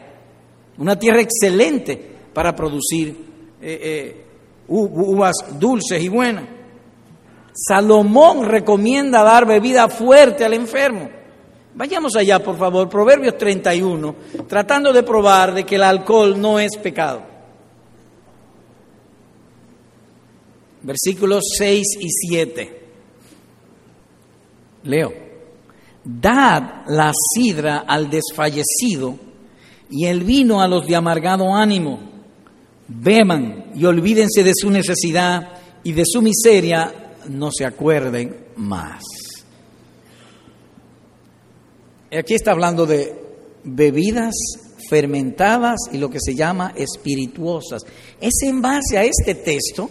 [0.78, 3.08] Una tierra excelente para producir
[3.60, 4.24] eh, eh,
[4.66, 6.57] uvas dulces y buenas.
[7.66, 11.10] Salomón recomienda dar bebida fuerte al enfermo.
[11.74, 14.14] Vayamos allá, por favor, Proverbios 31,
[14.46, 17.38] tratando de probar de que el alcohol no es pecado.
[20.82, 22.80] versículos 6 y 7.
[24.84, 25.12] Leo,
[26.04, 29.18] dad la sidra al desfallecido
[29.90, 32.00] y el vino a los de amargado ánimo.
[32.88, 39.02] Beban y olvídense de su necesidad y de su miseria, no se acuerden más.
[42.16, 43.14] Aquí está hablando de
[43.64, 44.34] bebidas
[44.88, 47.82] fermentadas y lo que se llama espirituosas.
[48.20, 49.90] Es en base a este texto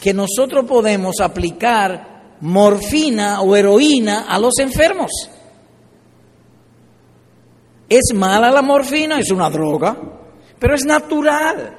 [0.00, 5.10] que nosotros podemos aplicar morfina o heroína a los enfermos.
[7.88, 9.96] Es mala la morfina, es una droga,
[10.58, 11.76] pero es natural.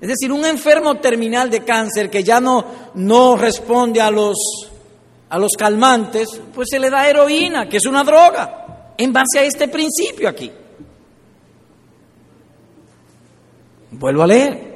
[0.00, 4.36] Es decir, un enfermo terminal de cáncer que ya no, no responde a los,
[5.28, 9.42] a los calmantes, pues se le da heroína, que es una droga, en base a
[9.42, 10.50] este principio aquí.
[13.90, 14.70] Vuelvo a leer.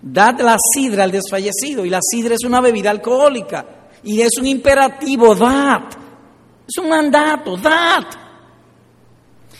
[0.00, 1.84] Dad la sidra al desfallecido.
[1.84, 3.64] Y la sidra es una bebida alcohólica.
[4.02, 5.82] Y es un imperativo, dad.
[6.68, 8.04] Es un mandato, dad.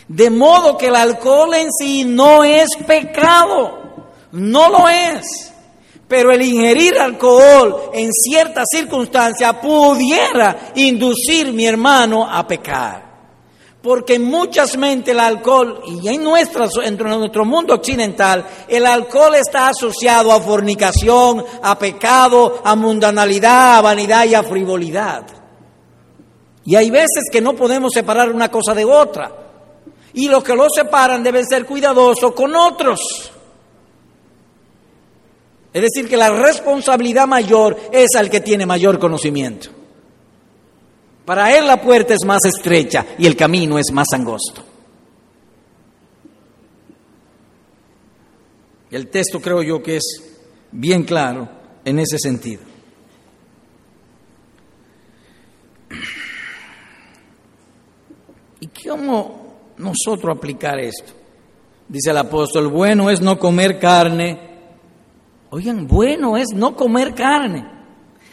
[0.07, 3.84] De modo que el alcohol en sí no es pecado.
[4.35, 5.51] No lo es.
[6.07, 13.05] Pero el ingerir alcohol en ciertas circunstancias pudiera inducir mi hermano a pecar
[13.85, 19.67] porque muchas mentes el alcohol, y en, nuestra, en nuestro mundo occidental, el alcohol está
[19.67, 25.27] asociado a fornicación, a pecado, a mundanalidad, a vanidad y a frivolidad.
[26.65, 29.31] Y hay veces que no podemos separar una cosa de otra.
[30.15, 33.31] Y los que lo separan deben ser cuidadosos con otros.
[35.75, 39.67] Es decir, que la responsabilidad mayor es al que tiene mayor conocimiento.
[41.25, 44.63] Para él la puerta es más estrecha y el camino es más angosto.
[48.89, 50.37] El texto creo yo que es
[50.71, 51.49] bien claro
[51.83, 52.63] en ese sentido.
[58.61, 61.11] ¿Y cómo nosotros aplicar esto?
[61.89, 64.54] Dice el apóstol, bueno es no comer carne.
[65.49, 67.65] Oigan, bueno es no comer carne,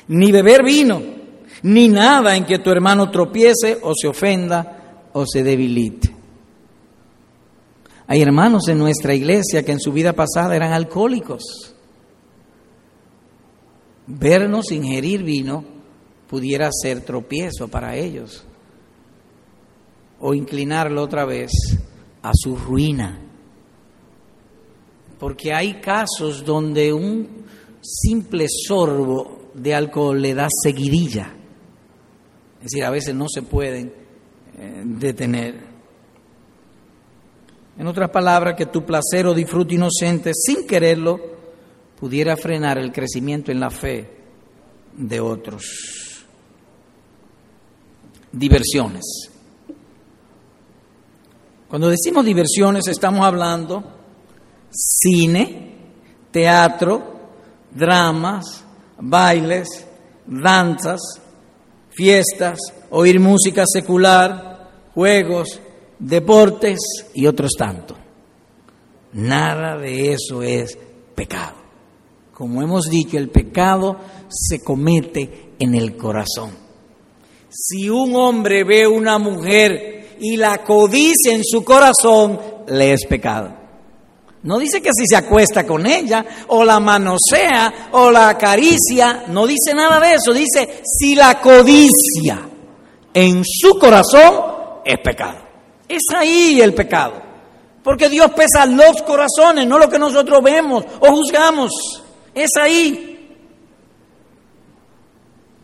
[0.08, 1.22] ni beber vino
[1.62, 6.14] ni nada en que tu hermano tropiece o se ofenda o se debilite.
[8.06, 11.74] Hay hermanos en nuestra iglesia que en su vida pasada eran alcohólicos.
[14.06, 15.64] Vernos ingerir vino
[16.28, 18.44] pudiera ser tropiezo para ellos
[20.18, 21.52] o inclinarlo otra vez
[22.22, 23.20] a su ruina.
[25.22, 27.44] Porque hay casos donde un
[27.80, 31.32] simple sorbo de alcohol le da seguidilla.
[32.56, 33.92] Es decir, a veces no se pueden
[34.58, 35.60] eh, detener.
[37.78, 41.20] En otras palabras, que tu placer o disfrute inocente, sin quererlo,
[42.00, 44.10] pudiera frenar el crecimiento en la fe
[44.96, 46.24] de otros.
[48.32, 49.04] Diversiones.
[51.68, 54.01] Cuando decimos diversiones estamos hablando
[54.72, 55.76] cine,
[56.30, 57.02] teatro,
[57.70, 58.64] dramas,
[58.98, 59.86] bailes,
[60.26, 61.00] danzas,
[61.90, 62.58] fiestas,
[62.90, 65.60] oír música secular, juegos,
[65.98, 66.78] deportes
[67.14, 67.98] y otros tantos.
[69.12, 70.78] Nada de eso es
[71.14, 71.56] pecado.
[72.32, 73.98] Como hemos dicho, el pecado
[74.28, 76.50] se comete en el corazón.
[77.50, 83.61] Si un hombre ve una mujer y la codicia en su corazón, le es pecado.
[84.44, 89.46] No dice que si se acuesta con ella, o la manosea, o la acaricia, no
[89.46, 92.48] dice nada de eso, dice si la codicia
[93.14, 95.38] en su corazón, es pecado.
[95.88, 97.22] Es ahí el pecado.
[97.84, 101.70] Porque Dios pesa los corazones, no lo que nosotros vemos o juzgamos.
[102.34, 103.08] Es ahí.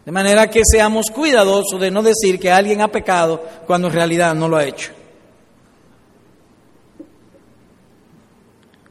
[0.04, 4.34] De manera que seamos cuidadosos de no decir que alguien ha pecado cuando en realidad
[4.34, 4.92] no lo ha hecho.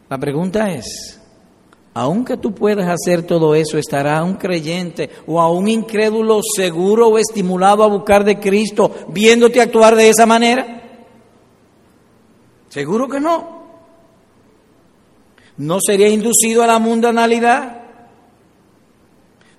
[0.09, 1.19] La pregunta es,
[1.93, 7.17] aunque tú puedas hacer todo eso, ¿estará un creyente o a un incrédulo seguro o
[7.17, 10.83] estimulado a buscar de Cristo viéndote actuar de esa manera?
[12.69, 13.57] Seguro que no.
[15.57, 17.81] ¿No sería inducido a la mundanalidad?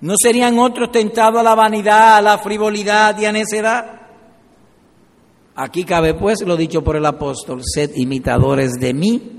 [0.01, 4.01] ¿No serían otros tentados a la vanidad, a la frivolidad y a necedad?
[5.57, 9.38] Aquí cabe pues lo dicho por el apóstol, sed imitadores de mí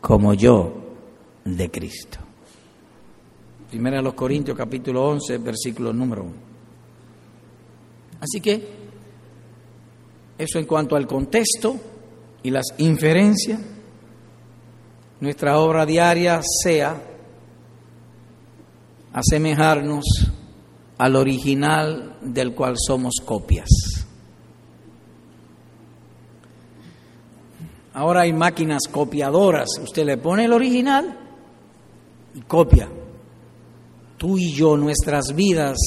[0.00, 0.72] como yo
[1.44, 2.18] de Cristo.
[3.70, 6.32] Primera a los Corintios capítulo 11, versículo número 1.
[8.20, 8.66] Así que
[10.38, 11.76] eso en cuanto al contexto
[12.42, 13.60] y las inferencias,
[15.20, 17.00] nuestra obra diaria sea
[19.12, 20.04] asemejarnos
[20.98, 23.95] al original del cual somos copias.
[27.96, 29.68] Ahora hay máquinas copiadoras.
[29.82, 31.18] Usted le pone el original
[32.34, 32.90] y copia.
[34.18, 35.78] Tú y yo, nuestras vidas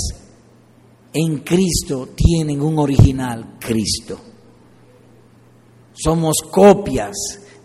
[1.13, 4.19] en Cristo tienen un original, Cristo.
[5.93, 7.15] Somos copias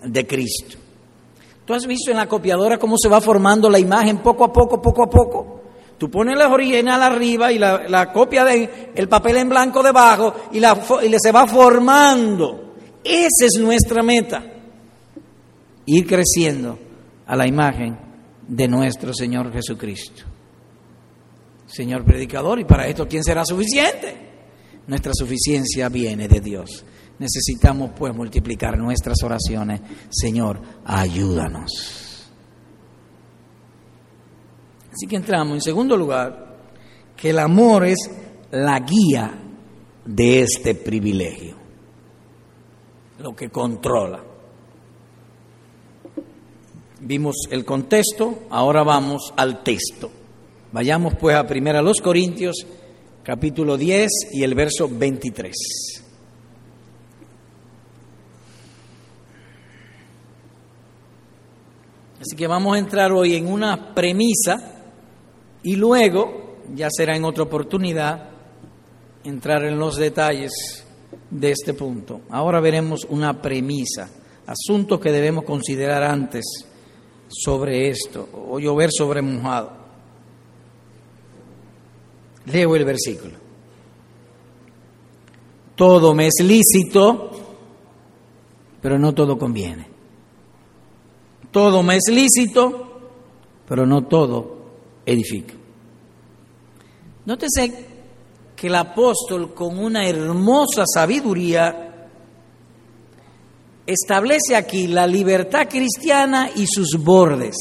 [0.03, 0.77] de Cristo.
[1.65, 4.83] ¿Tú has visto en la copiadora cómo se va formando la imagen poco a poco,
[4.83, 5.61] poco a poco?
[5.97, 10.61] Tú pones la original arriba y la, copia de el papel en blanco debajo y,
[10.61, 12.64] la, y se va formando.
[13.05, 14.43] Esa es nuestra meta.
[15.87, 16.79] Ir creciendo
[17.27, 17.99] a la imagen
[18.49, 20.25] de nuestro Señor Jesucristo.
[21.67, 24.25] Señor predicador, y para esto, ¿quién será suficiente?
[24.87, 26.85] Nuestra suficiencia viene de Dios.
[27.19, 29.81] Necesitamos pues multiplicar nuestras oraciones.
[30.11, 32.31] Señor, ayúdanos.
[34.93, 36.57] Así que entramos en segundo lugar,
[37.17, 37.99] que el amor es
[38.53, 39.43] la guía
[40.05, 41.57] de este privilegio,
[43.19, 44.21] lo que controla.
[47.01, 50.11] Vimos el contexto, ahora vamos al texto.
[50.73, 52.67] Vayamos pues a primera los Corintios,
[53.23, 55.55] capítulo 10 y el verso 23.
[62.21, 64.83] Así que vamos a entrar hoy en una premisa
[65.63, 68.31] y luego, ya será en otra oportunidad,
[69.25, 70.84] entrar en los detalles
[71.31, 72.23] de este punto.
[72.31, 74.09] Ahora veremos una premisa,
[74.47, 76.45] asuntos que debemos considerar antes
[77.29, 79.73] sobre esto, o llover sobre mojado.
[82.47, 83.35] Leo el versículo.
[85.75, 87.31] Todo me es lícito,
[88.81, 89.89] pero no todo conviene.
[91.51, 93.01] Todo me es lícito,
[93.67, 94.57] pero no todo
[95.07, 95.55] edifica.
[97.27, 97.94] Nótese
[98.65, 102.09] que el apóstol con una hermosa sabiduría
[103.87, 107.57] establece aquí la libertad cristiana y sus bordes,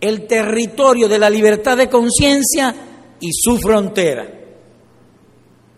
[0.00, 2.74] el territorio de la libertad de conciencia
[3.20, 4.26] y su frontera.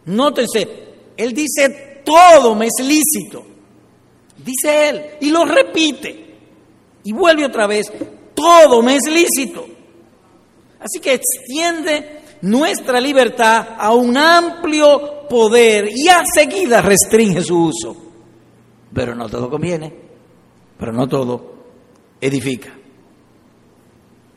[0.04, 0.68] Nótese,
[1.16, 3.44] él dice, todo me es lícito,
[4.38, 6.36] dice él, y lo repite.
[7.02, 7.92] Y vuelve otra vez,
[8.34, 9.66] todo me es lícito.
[10.78, 17.96] Así que extiende nuestra libertad a un amplio poder y a seguida restringe su uso.
[18.92, 19.92] Pero no todo conviene,
[20.78, 21.54] pero no todo
[22.20, 22.72] edifica.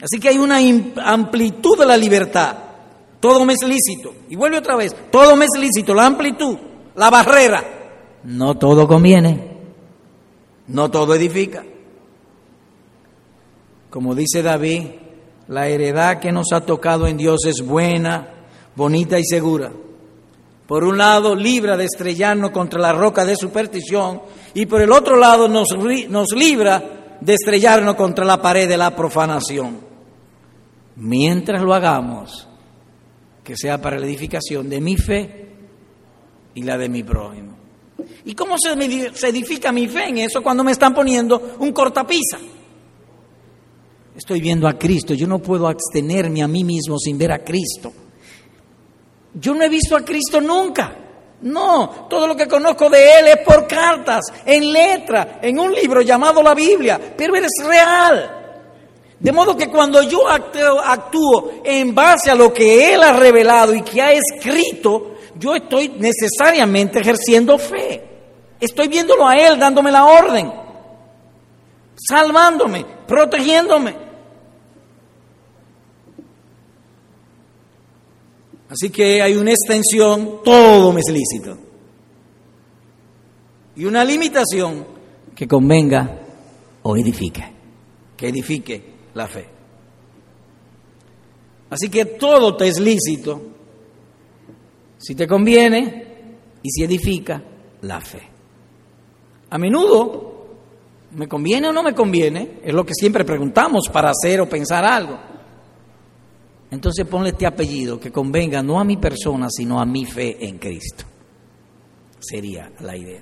[0.02, 0.58] Así que hay una
[1.04, 2.58] amplitud de la libertad.
[3.20, 4.14] Todo me es lícito.
[4.30, 6.58] Y vuelve otra vez, todo me es lícito, la amplitud,
[6.96, 7.64] la barrera.
[8.24, 9.58] No todo conviene,
[10.68, 11.64] no todo edifica.
[13.90, 14.88] Como dice David,
[15.48, 18.28] la heredad que nos ha tocado en Dios es buena,
[18.76, 19.72] bonita y segura.
[20.68, 24.22] Por un lado, libra de estrellarnos contra la roca de superstición
[24.54, 25.68] y por el otro lado nos,
[26.34, 29.86] libra de estrellarnos contra la pared de la profanación.
[30.98, 32.48] mientras lo hagamos,
[33.44, 35.50] que sea para la edificación de mi fe
[36.56, 37.56] y la de mi prójimo.
[38.24, 38.72] ¿Y cómo se,
[39.28, 42.40] edifica mi fe en eso cuando me están poniendo un cortapisa?
[44.16, 47.92] Estoy viendo a Cristo, yo no puedo abstenerme a mí mismo sin ver a Cristo.
[49.34, 50.96] Yo no he visto a Cristo nunca.
[51.42, 56.02] No, todo lo que conozco de Él es por cartas, en letra, en un libro
[56.02, 58.46] llamado la Biblia, pero Él es real.
[59.20, 63.82] De modo que cuando yo actúo, en base a lo que Él ha revelado y
[63.82, 68.02] que ha escrito, yo estoy necesariamente ejerciendo fe.
[68.60, 70.54] Estoy viéndolo a Él dándome la orden,
[71.96, 74.05] salvándome, protegiéndome.
[78.70, 81.58] Así que hay una extensión, todo me es lícito.
[83.76, 84.86] Y una limitación
[85.36, 86.22] que convenga
[86.84, 87.44] o edifique,
[88.16, 89.46] que edifique la fe.
[91.70, 93.42] Así que todo te es lícito
[94.98, 96.06] si te conviene
[96.64, 97.44] y si edifica
[97.82, 98.22] la fe.
[99.50, 100.48] A menudo,
[101.12, 102.60] ¿me conviene o no me conviene?
[102.64, 105.35] Es lo que siempre preguntamos para hacer o pensar algo.
[106.72, 110.58] Entonces ponle este apellido que convenga no a mi persona, sino a mi fe en
[110.58, 111.06] Cristo.
[112.20, 113.22] Sería la idea.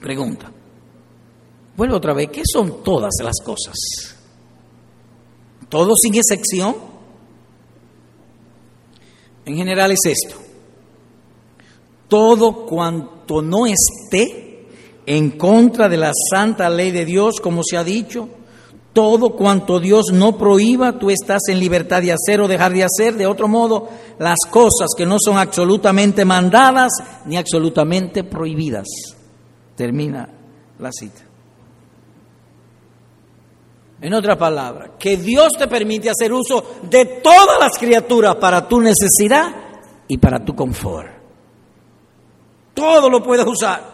[0.00, 0.52] Pregunta.
[1.76, 3.74] Vuelvo otra vez, ¿qué son todas las cosas?
[5.68, 6.76] ¿Todo sin excepción?
[9.44, 10.36] En general es esto.
[12.08, 14.66] Todo cuanto no esté
[15.06, 18.28] en contra de la santa ley de Dios, como se ha dicho,
[18.94, 23.14] todo cuanto Dios no prohíba, tú estás en libertad de hacer o dejar de hacer.
[23.14, 23.88] De otro modo,
[24.18, 26.92] las cosas que no son absolutamente mandadas
[27.26, 28.86] ni absolutamente prohibidas.
[29.74, 30.28] Termina
[30.78, 31.22] la cita.
[34.00, 38.80] En otra palabra, que Dios te permite hacer uso de todas las criaturas para tu
[38.80, 39.54] necesidad
[40.06, 41.08] y para tu confort.
[42.74, 43.92] Todo lo puedes usar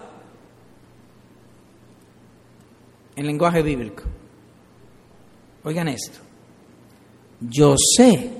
[3.16, 4.19] en lenguaje bíblico.
[5.64, 6.18] Oigan esto.
[7.40, 8.30] Yo sé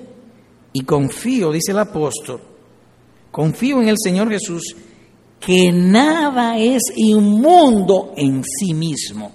[0.73, 2.41] y confío, dice el apóstol,
[3.31, 4.77] confío en el Señor Jesús,
[5.39, 9.33] que nada es inmundo en sí mismo.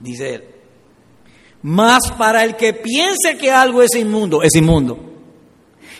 [0.00, 0.44] Dice él.
[1.62, 4.98] Más para el que piense que algo es inmundo, es inmundo.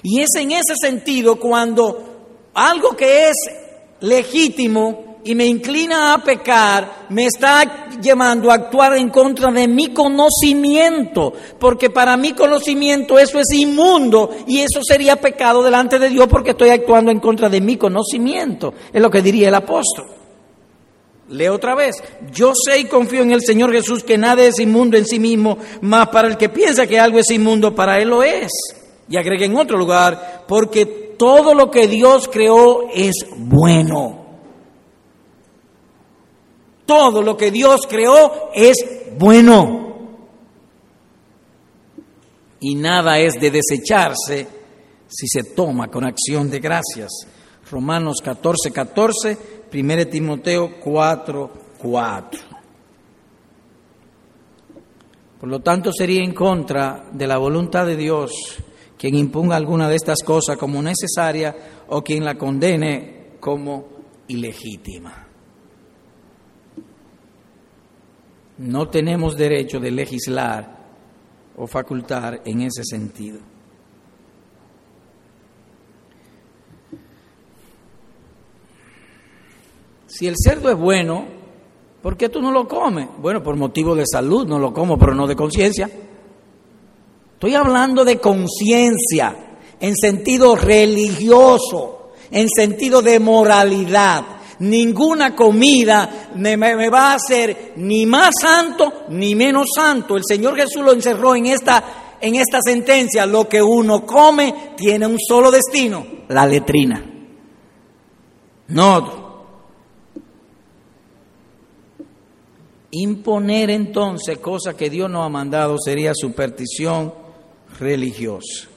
[0.02, 3.36] Y es en ese sentido cuando algo que es
[4.00, 9.88] legítimo y me inclina a pecar, me está llevando a actuar en contra de mi
[9.88, 16.28] conocimiento, porque para mi conocimiento eso es inmundo y eso sería pecado delante de Dios
[16.28, 20.06] porque estoy actuando en contra de mi conocimiento, es lo que diría el apóstol.
[21.30, 21.96] Leo otra vez,
[22.32, 25.58] yo sé y confío en el Señor Jesús que nada es inmundo en sí mismo,
[25.80, 28.52] más para el que piensa que algo es inmundo, para él lo es.
[29.08, 30.86] Y agregué en otro lugar, porque
[31.18, 34.25] todo lo que Dios creó es bueno
[36.86, 38.76] todo lo que Dios creó es
[39.18, 39.86] bueno.
[42.60, 44.46] Y nada es de desecharse
[45.08, 47.10] si se toma con acción de gracias.
[47.70, 49.38] Romanos 14, 14,
[49.72, 52.40] 1 Timoteo 4, 4.
[55.40, 58.32] Por lo tanto, sería en contra de la voluntad de Dios
[58.98, 61.54] quien imponga alguna de estas cosas como necesaria
[61.88, 63.84] o quien la condene como
[64.28, 65.25] ilegítima.
[68.58, 70.76] No tenemos derecho de legislar
[71.56, 73.38] o facultar en ese sentido.
[80.06, 81.26] Si el cerdo es bueno,
[82.02, 83.08] ¿por qué tú no lo comes?
[83.18, 85.90] Bueno, por motivo de salud no lo como, pero no de conciencia.
[87.34, 97.12] Estoy hablando de conciencia en sentido religioso, en sentido de moralidad ninguna comida me, va
[97.12, 100.16] a hacer ni más santo ni menos santo.
[100.16, 103.26] El Señor Jesús lo encerró en esta, en esta sentencia.
[103.26, 107.04] Lo que uno come tiene un solo destino, la letrina.
[108.68, 109.26] No.
[112.92, 117.12] Imponer entonces cosa que Dios no ha mandado sería superstición
[117.78, 118.68] religiosa.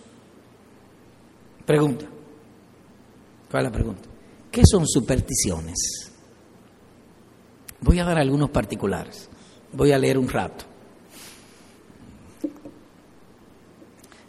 [1.65, 2.05] Pregunta.
[3.49, 4.08] ¿Cuál es la pregunta?
[4.59, 6.11] ¿Qué son supersticiones?
[7.79, 9.29] Voy a dar algunos particulares.
[9.71, 10.65] Voy a leer un rato.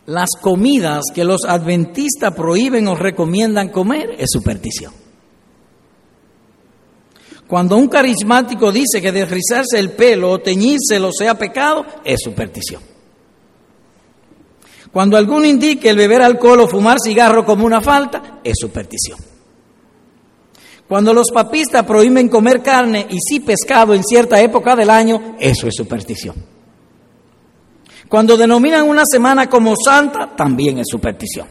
[0.07, 4.93] Las comidas que los adventistas prohíben o recomiendan comer es superstición.
[7.49, 12.83] Cuando un carismático dice que desrizarse el pelo o teñírselo sea pecado, es superstición.
[14.93, 19.19] Cuando alguno indique el beber alcohol o fumar cigarro como una falta, es superstición.
[20.91, 25.69] Cuando los papistas prohíben comer carne y sí pescado en cierta época del año, eso
[25.69, 26.35] es superstición.
[28.09, 31.47] Cuando denominan una semana como santa, también es superstición.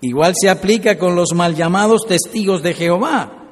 [0.00, 3.44] Igual se aplica con los mal llamados testigos de Jehová.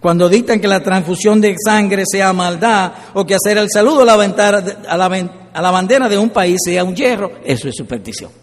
[0.00, 4.06] Cuando dictan que la transfusión de sangre sea maldad o que hacer el saludo a
[4.06, 8.41] la, a la, bandera de un país sea un hierro, eso es superstición.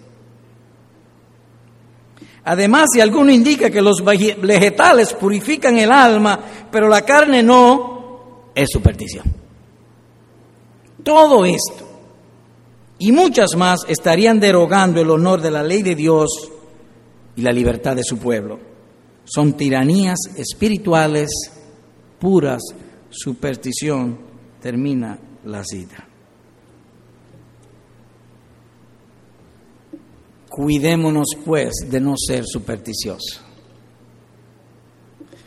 [2.50, 6.40] Además, si alguno indica que los vegetales purifican el alma,
[6.72, 9.32] pero la carne no, es superstición.
[11.04, 11.88] Todo esto
[12.98, 16.50] y muchas más estarían derogando el honor de la ley de Dios
[17.36, 18.60] y la libertad de su pueblo.
[19.26, 21.30] Son tiranías espirituales
[22.18, 22.64] puras,
[23.12, 24.18] superstición,
[24.60, 26.09] termina la cita.
[30.60, 33.40] Cuidémonos pues de no ser supersticiosos.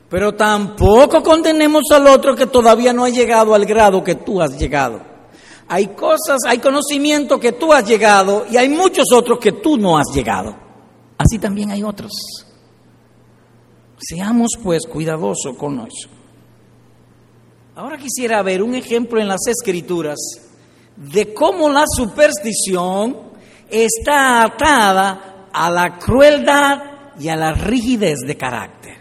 [0.08, 4.58] Pero tampoco condenemos al otro que todavía no ha llegado al grado que tú has
[4.58, 5.02] llegado.
[5.68, 9.98] Hay cosas, hay conocimiento que tú has llegado y hay muchos otros que tú no
[9.98, 10.56] has llegado.
[11.18, 12.12] Así también hay otros.
[13.98, 16.08] Seamos pues cuidadosos con eso.
[17.76, 20.18] Ahora quisiera ver un ejemplo en las escrituras
[20.96, 23.31] de cómo la superstición
[23.72, 28.96] está atada a la crueldad y a la rigidez de carácter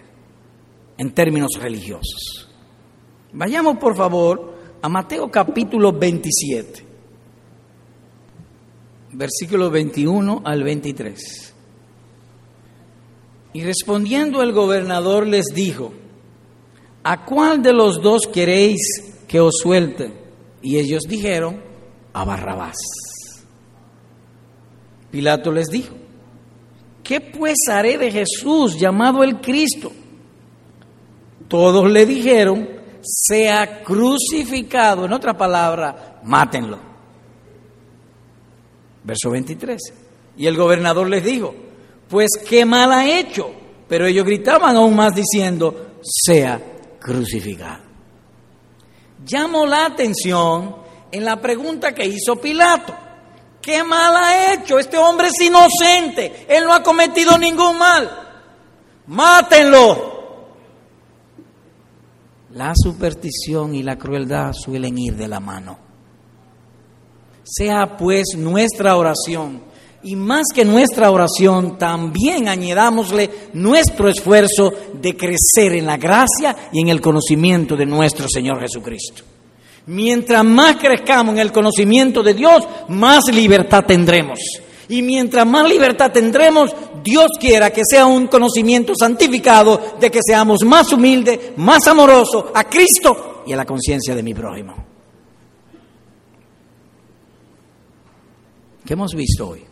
[0.98, 2.50] en términos religiosos.
[3.34, 6.86] Vayamos por favor a Mateo capítulo 27,
[9.12, 11.54] versículo 21 al 23.
[13.54, 15.92] Y respondiendo el gobernador les dijo,
[17.04, 18.80] ¿a cuál de los dos queréis
[19.28, 20.14] que os suelte?
[20.62, 21.62] Y ellos dijeron,
[22.14, 22.78] a Barrabás.
[25.12, 25.94] Pilato les dijo,
[27.04, 29.92] ¿qué pues haré de Jesús llamado el Cristo?
[31.48, 32.68] Todos le dijeron,
[33.02, 36.80] sea crucificado, en otra palabra, mátenlo.
[39.04, 39.82] Verso 23.
[40.38, 41.54] Y el gobernador les dijo,
[42.08, 43.52] pues qué mal ha hecho.
[43.88, 46.62] Pero ellos gritaban aún más diciendo, sea
[47.00, 47.84] crucificado.
[49.26, 50.76] Llamó la atención
[51.12, 52.94] en la pregunta que hizo Pilato.
[53.62, 54.80] ¿Qué mal ha hecho?
[54.80, 56.46] Este hombre es inocente.
[56.50, 58.10] Él no ha cometido ningún mal.
[59.08, 60.12] Mátenlo.
[62.54, 65.78] La superstición y la crueldad suelen ir de la mano.
[67.44, 69.62] Sea pues nuestra oración,
[70.04, 76.82] y más que nuestra oración, también añadámosle nuestro esfuerzo de crecer en la gracia y
[76.82, 79.24] en el conocimiento de nuestro Señor Jesucristo.
[79.88, 84.40] Mientras más crezcamos en el conocimiento de Dios, más libertad tendremos.
[84.90, 90.64] Y mientras más libertad tendremos, Dios quiera que sea un conocimiento santificado de que seamos
[90.64, 94.76] más humildes, más amorosos a Cristo y a la conciencia de mi prójimo.
[98.86, 99.64] ¿Qué hemos visto hoy?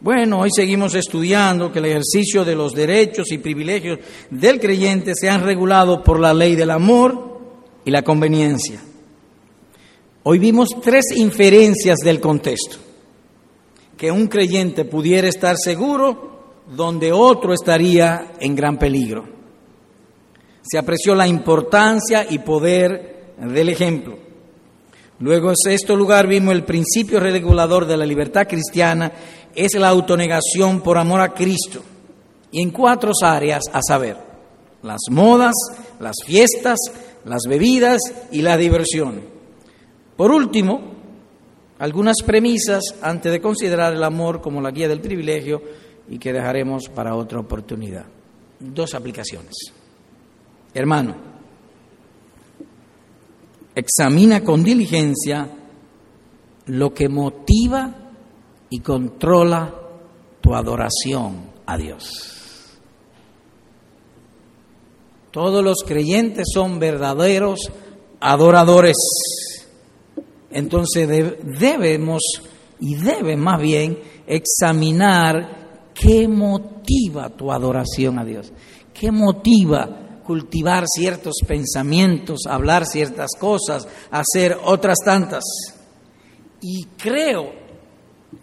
[0.00, 4.00] Bueno, hoy seguimos estudiando que el ejercicio de los derechos y privilegios
[4.30, 7.40] del creyente se han regulado por la ley del amor
[7.84, 8.80] y la conveniencia.
[10.24, 12.76] Hoy vimos tres inferencias del contexto.
[13.96, 19.24] Que un creyente pudiera estar seguro donde otro estaría en gran peligro.
[20.62, 24.16] Se apreció la importancia y poder del ejemplo.
[25.18, 29.12] Luego en sexto lugar vimos el principio regulador de la libertad cristiana
[29.54, 31.82] es la autonegación por amor a Cristo.
[32.52, 34.16] Y en cuatro áreas, a saber,
[34.82, 35.54] las modas,
[35.98, 36.78] las fiestas,
[37.24, 38.00] las bebidas
[38.30, 39.31] y la diversión.
[40.22, 40.80] Por último,
[41.80, 45.60] algunas premisas antes de considerar el amor como la guía del privilegio
[46.08, 48.04] y que dejaremos para otra oportunidad.
[48.60, 49.52] Dos aplicaciones.
[50.72, 51.16] Hermano,
[53.74, 55.48] examina con diligencia
[56.66, 57.92] lo que motiva
[58.70, 59.74] y controla
[60.40, 62.78] tu adoración a Dios.
[65.32, 67.72] Todos los creyentes son verdaderos
[68.20, 68.94] adoradores.
[70.52, 71.08] Entonces
[71.58, 72.22] debemos
[72.80, 78.52] y debe más bien examinar qué motiva tu adoración a Dios,
[78.92, 85.44] qué motiva cultivar ciertos pensamientos, hablar ciertas cosas, hacer otras tantas.
[86.60, 87.52] Y creo,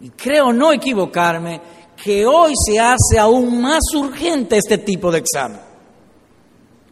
[0.00, 1.60] y creo no equivocarme,
[2.02, 5.60] que hoy se hace aún más urgente este tipo de examen.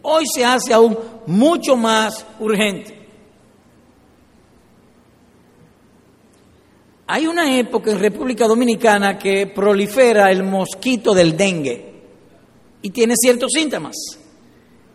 [0.02, 0.96] Hoy se hace aún
[1.26, 2.97] mucho más urgente.
[7.10, 12.02] Hay una época en República Dominicana que prolifera el mosquito del dengue
[12.82, 13.96] y tiene ciertos síntomas.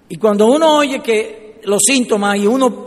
[0.09, 2.85] Y cuando uno oye que los síntomas y uno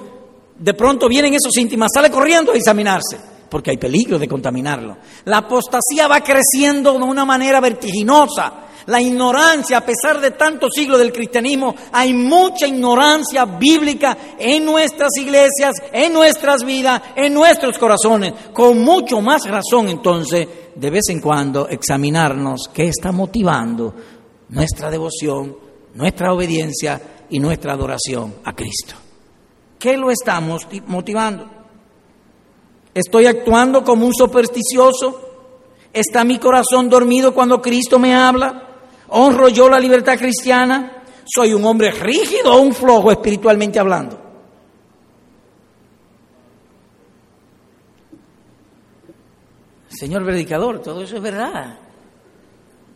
[0.57, 3.19] de pronto vienen esos síntomas, sale corriendo a examinarse,
[3.51, 4.97] porque hay peligro de contaminarlo.
[5.25, 8.66] La apostasía va creciendo de una manera vertiginosa.
[8.87, 15.11] La ignorancia, a pesar de tantos siglos del cristianismo, hay mucha ignorancia bíblica en nuestras
[15.17, 18.33] iglesias, en nuestras vidas, en nuestros corazones.
[18.53, 23.93] Con mucho más razón, entonces, de vez en cuando examinarnos qué está motivando
[24.51, 25.57] nuestra devoción,
[25.95, 28.95] nuestra obediencia y nuestra adoración a Cristo.
[29.81, 31.49] ¿Qué lo estamos motivando?
[32.95, 35.23] ¿Estoy actuando como un supersticioso?
[35.93, 38.66] ¿Está mi corazón dormido cuando Cristo me habla?
[39.09, 41.05] ¿Honro yo la libertad cristiana?
[41.25, 44.27] ¿Soy un hombre rígido o un flojo espiritualmente hablando?
[49.89, 51.79] Señor predicador, todo eso es verdad.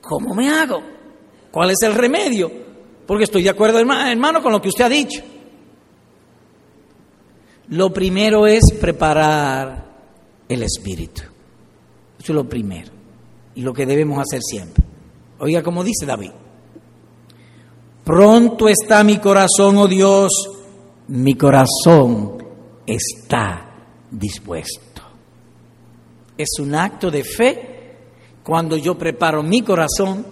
[0.00, 0.82] ¿Cómo me hago?
[1.50, 2.50] ¿Cuál es el remedio?
[3.06, 5.22] Porque estoy de acuerdo, hermano, con lo que usted ha dicho.
[7.68, 9.86] Lo primero es preparar
[10.48, 11.22] el espíritu.
[12.18, 12.90] Eso es lo primero.
[13.54, 14.89] Y lo que debemos hacer siempre.
[15.40, 16.30] Oiga como dice David.
[18.04, 20.30] Pronto está mi corazón, oh Dios,
[21.08, 22.38] mi corazón
[22.86, 23.70] está
[24.10, 25.02] dispuesto.
[26.36, 27.96] Es un acto de fe
[28.42, 30.26] cuando yo preparo mi corazón,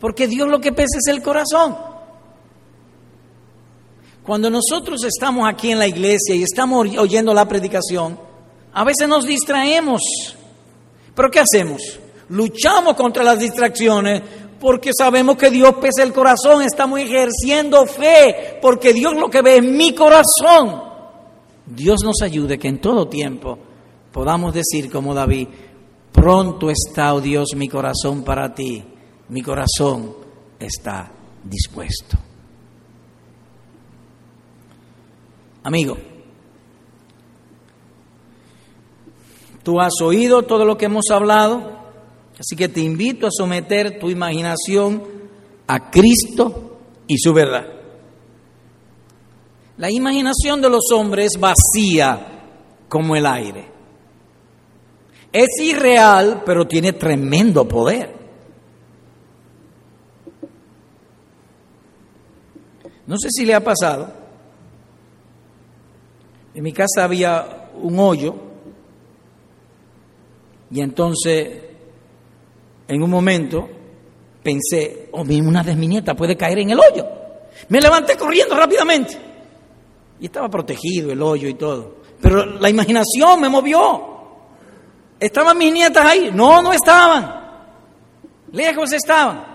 [0.00, 1.76] porque Dios lo que pesa es el corazón.
[4.24, 8.18] Cuando nosotros estamos aquí en la iglesia y estamos oyendo la predicación,
[8.72, 10.02] a veces nos distraemos.
[11.14, 12.00] ¿Pero qué hacemos?
[12.28, 14.22] Luchamos contra las distracciones
[14.60, 19.58] porque sabemos que Dios pesa el corazón, estamos ejerciendo fe, porque Dios lo que ve
[19.58, 20.82] es mi corazón.
[21.66, 23.58] Dios nos ayude que en todo tiempo
[24.10, 25.48] podamos decir como David,
[26.12, 28.82] pronto está, oh Dios, mi corazón para ti,
[29.28, 30.14] mi corazón
[30.58, 31.12] está
[31.42, 32.16] dispuesto.
[35.62, 35.96] Amigo,
[39.62, 41.83] tú has oído todo lo que hemos hablado,
[42.44, 45.02] Así que te invito a someter tu imaginación
[45.66, 46.76] a Cristo
[47.06, 47.64] y su verdad.
[49.78, 52.42] La imaginación de los hombres es vacía
[52.86, 53.64] como el aire.
[55.32, 58.14] Es irreal, pero tiene tremendo poder.
[63.06, 64.12] No sé si le ha pasado.
[66.52, 68.34] En mi casa había un hoyo
[70.70, 71.73] y entonces
[72.88, 73.68] en un momento
[74.42, 77.06] pensé, oh, una de mis nietas puede caer en el hoyo.
[77.68, 79.18] Me levanté corriendo rápidamente.
[80.20, 81.96] Y estaba protegido el hoyo y todo.
[82.20, 84.14] Pero la imaginación me movió.
[85.18, 86.30] ¿Estaban mis nietas ahí?
[86.32, 87.42] No, no estaban.
[88.52, 89.53] Lejos estaban.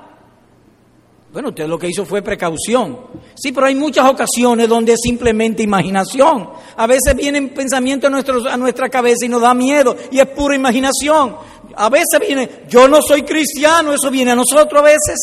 [1.31, 2.97] Bueno, usted lo que hizo fue precaución.
[3.35, 6.49] Sí, pero hay muchas ocasiones donde es simplemente imaginación.
[6.75, 10.55] A veces vienen pensamientos a, a nuestra cabeza y nos da miedo y es pura
[10.55, 11.35] imaginación.
[11.75, 15.17] A veces viene, yo no soy cristiano, eso viene a nosotros a veces.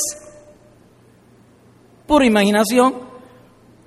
[2.06, 2.94] Pura imaginación.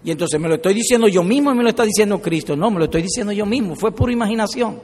[0.03, 2.55] Y entonces me lo estoy diciendo yo mismo y me lo está diciendo Cristo.
[2.55, 4.81] No, me lo estoy diciendo yo mismo, fue pura imaginación.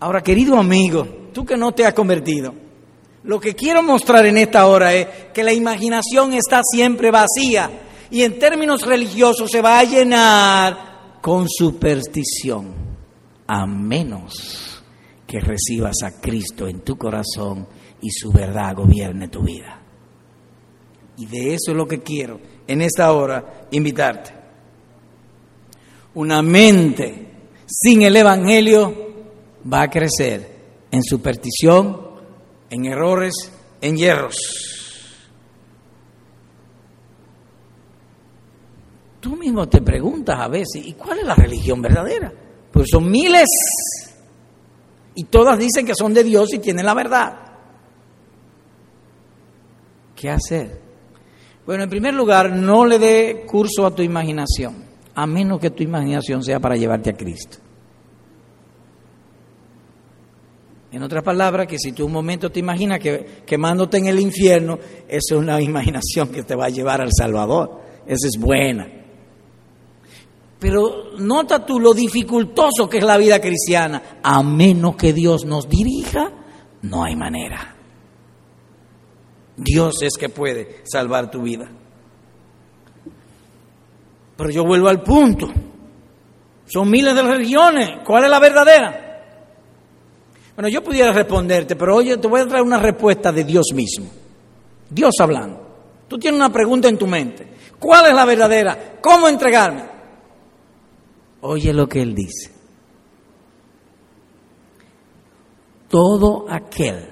[0.00, 2.54] Ahora, querido amigo, tú que no te has convertido,
[3.28, 7.70] lo que quiero mostrar en esta hora es que la imaginación está siempre vacía
[8.10, 12.72] y en términos religiosos se va a llenar con superstición,
[13.46, 14.82] a menos
[15.26, 17.68] que recibas a Cristo en tu corazón
[18.00, 19.78] y su verdad gobierne tu vida.
[21.18, 24.32] Y de eso es lo que quiero en esta hora invitarte.
[26.14, 27.26] Una mente
[27.66, 28.94] sin el Evangelio
[29.70, 30.56] va a crecer
[30.90, 32.07] en superstición,
[32.70, 33.34] en errores,
[33.80, 34.36] en hierros.
[39.20, 42.32] Tú mismo te preguntas a veces, ¿y cuál es la religión verdadera?
[42.70, 43.48] Pues son miles
[45.14, 47.34] y todas dicen que son de Dios y tienen la verdad.
[50.14, 50.80] ¿Qué hacer?
[51.66, 55.82] Bueno, en primer lugar, no le dé curso a tu imaginación, a menos que tu
[55.82, 57.58] imaginación sea para llevarte a Cristo.
[60.90, 64.78] En otras palabras, que si tú un momento te imaginas que quemándote en el infierno,
[65.06, 67.82] eso es una imaginación que te va a llevar al Salvador.
[68.06, 68.88] Esa es buena.
[70.58, 74.20] Pero nota tú lo dificultoso que es la vida cristiana.
[74.22, 76.32] A menos que Dios nos dirija,
[76.82, 77.76] no hay manera.
[79.56, 81.70] Dios es que puede salvar tu vida.
[84.36, 85.48] Pero yo vuelvo al punto.
[86.66, 87.88] Son miles de religiones.
[88.06, 89.07] ¿Cuál es la verdadera?
[90.58, 94.06] Bueno, yo pudiera responderte, pero oye, te voy a traer una respuesta de Dios mismo.
[94.90, 95.60] Dios hablando.
[96.08, 97.46] Tú tienes una pregunta en tu mente.
[97.78, 98.98] ¿Cuál es la verdadera?
[99.00, 99.84] ¿Cómo entregarme?
[101.42, 102.50] Oye lo que Él dice.
[105.86, 107.08] Todo aquel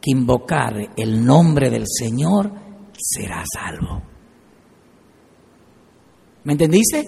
[0.00, 2.50] que invocare el nombre del Señor
[2.98, 4.02] será salvo.
[6.42, 7.06] ¿Me entendiste?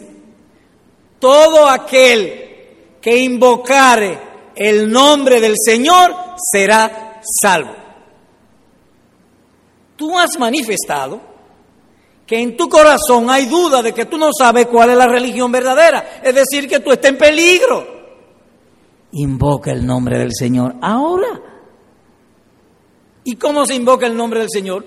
[1.18, 6.14] Todo aquel que invocare el nombre del Señor
[6.53, 7.74] será salvo.
[9.96, 11.20] Tú has manifestado
[12.26, 15.53] que en tu corazón hay duda de que tú no sabes cuál es la religión
[15.53, 17.86] verdadera, es decir, que tú estás en peligro.
[19.12, 21.40] Invoca el nombre del Señor ahora.
[23.24, 24.84] ¿Y cómo se invoca el nombre del Señor?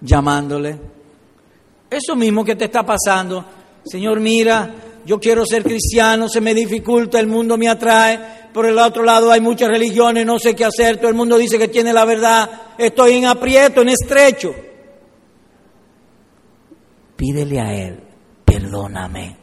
[0.00, 0.80] Llamándole.
[1.90, 3.44] Eso mismo que te está pasando.
[3.84, 4.74] Señor, mira,
[5.04, 9.30] yo quiero ser cristiano, se me dificulta, el mundo me atrae, por el otro lado
[9.30, 12.50] hay muchas religiones, no sé qué hacer, todo el mundo dice que tiene la verdad,
[12.78, 14.54] estoy en aprieto, en estrecho.
[17.16, 18.00] Pídele a Él,
[18.44, 19.36] perdóname,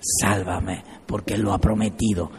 [0.00, 2.30] sálvame, porque Él lo ha prometido.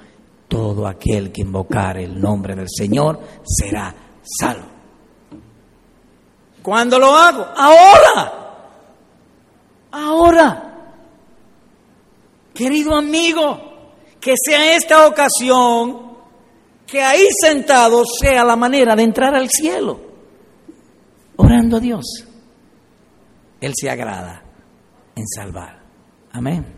[0.47, 4.77] Todo aquel que invocar el nombre del Señor será salvo.
[6.63, 7.45] ¿Cuándo lo hago?
[7.55, 8.33] Ahora.
[9.91, 10.66] Ahora.
[12.57, 16.07] Querido amigo, que sea esta ocasión
[16.87, 19.99] que ahí sentado sea la manera de entrar al cielo,
[21.35, 22.25] orando a Dios.
[23.61, 24.43] Él se agrada
[25.15, 25.83] en salvar.
[26.31, 26.76] Amén.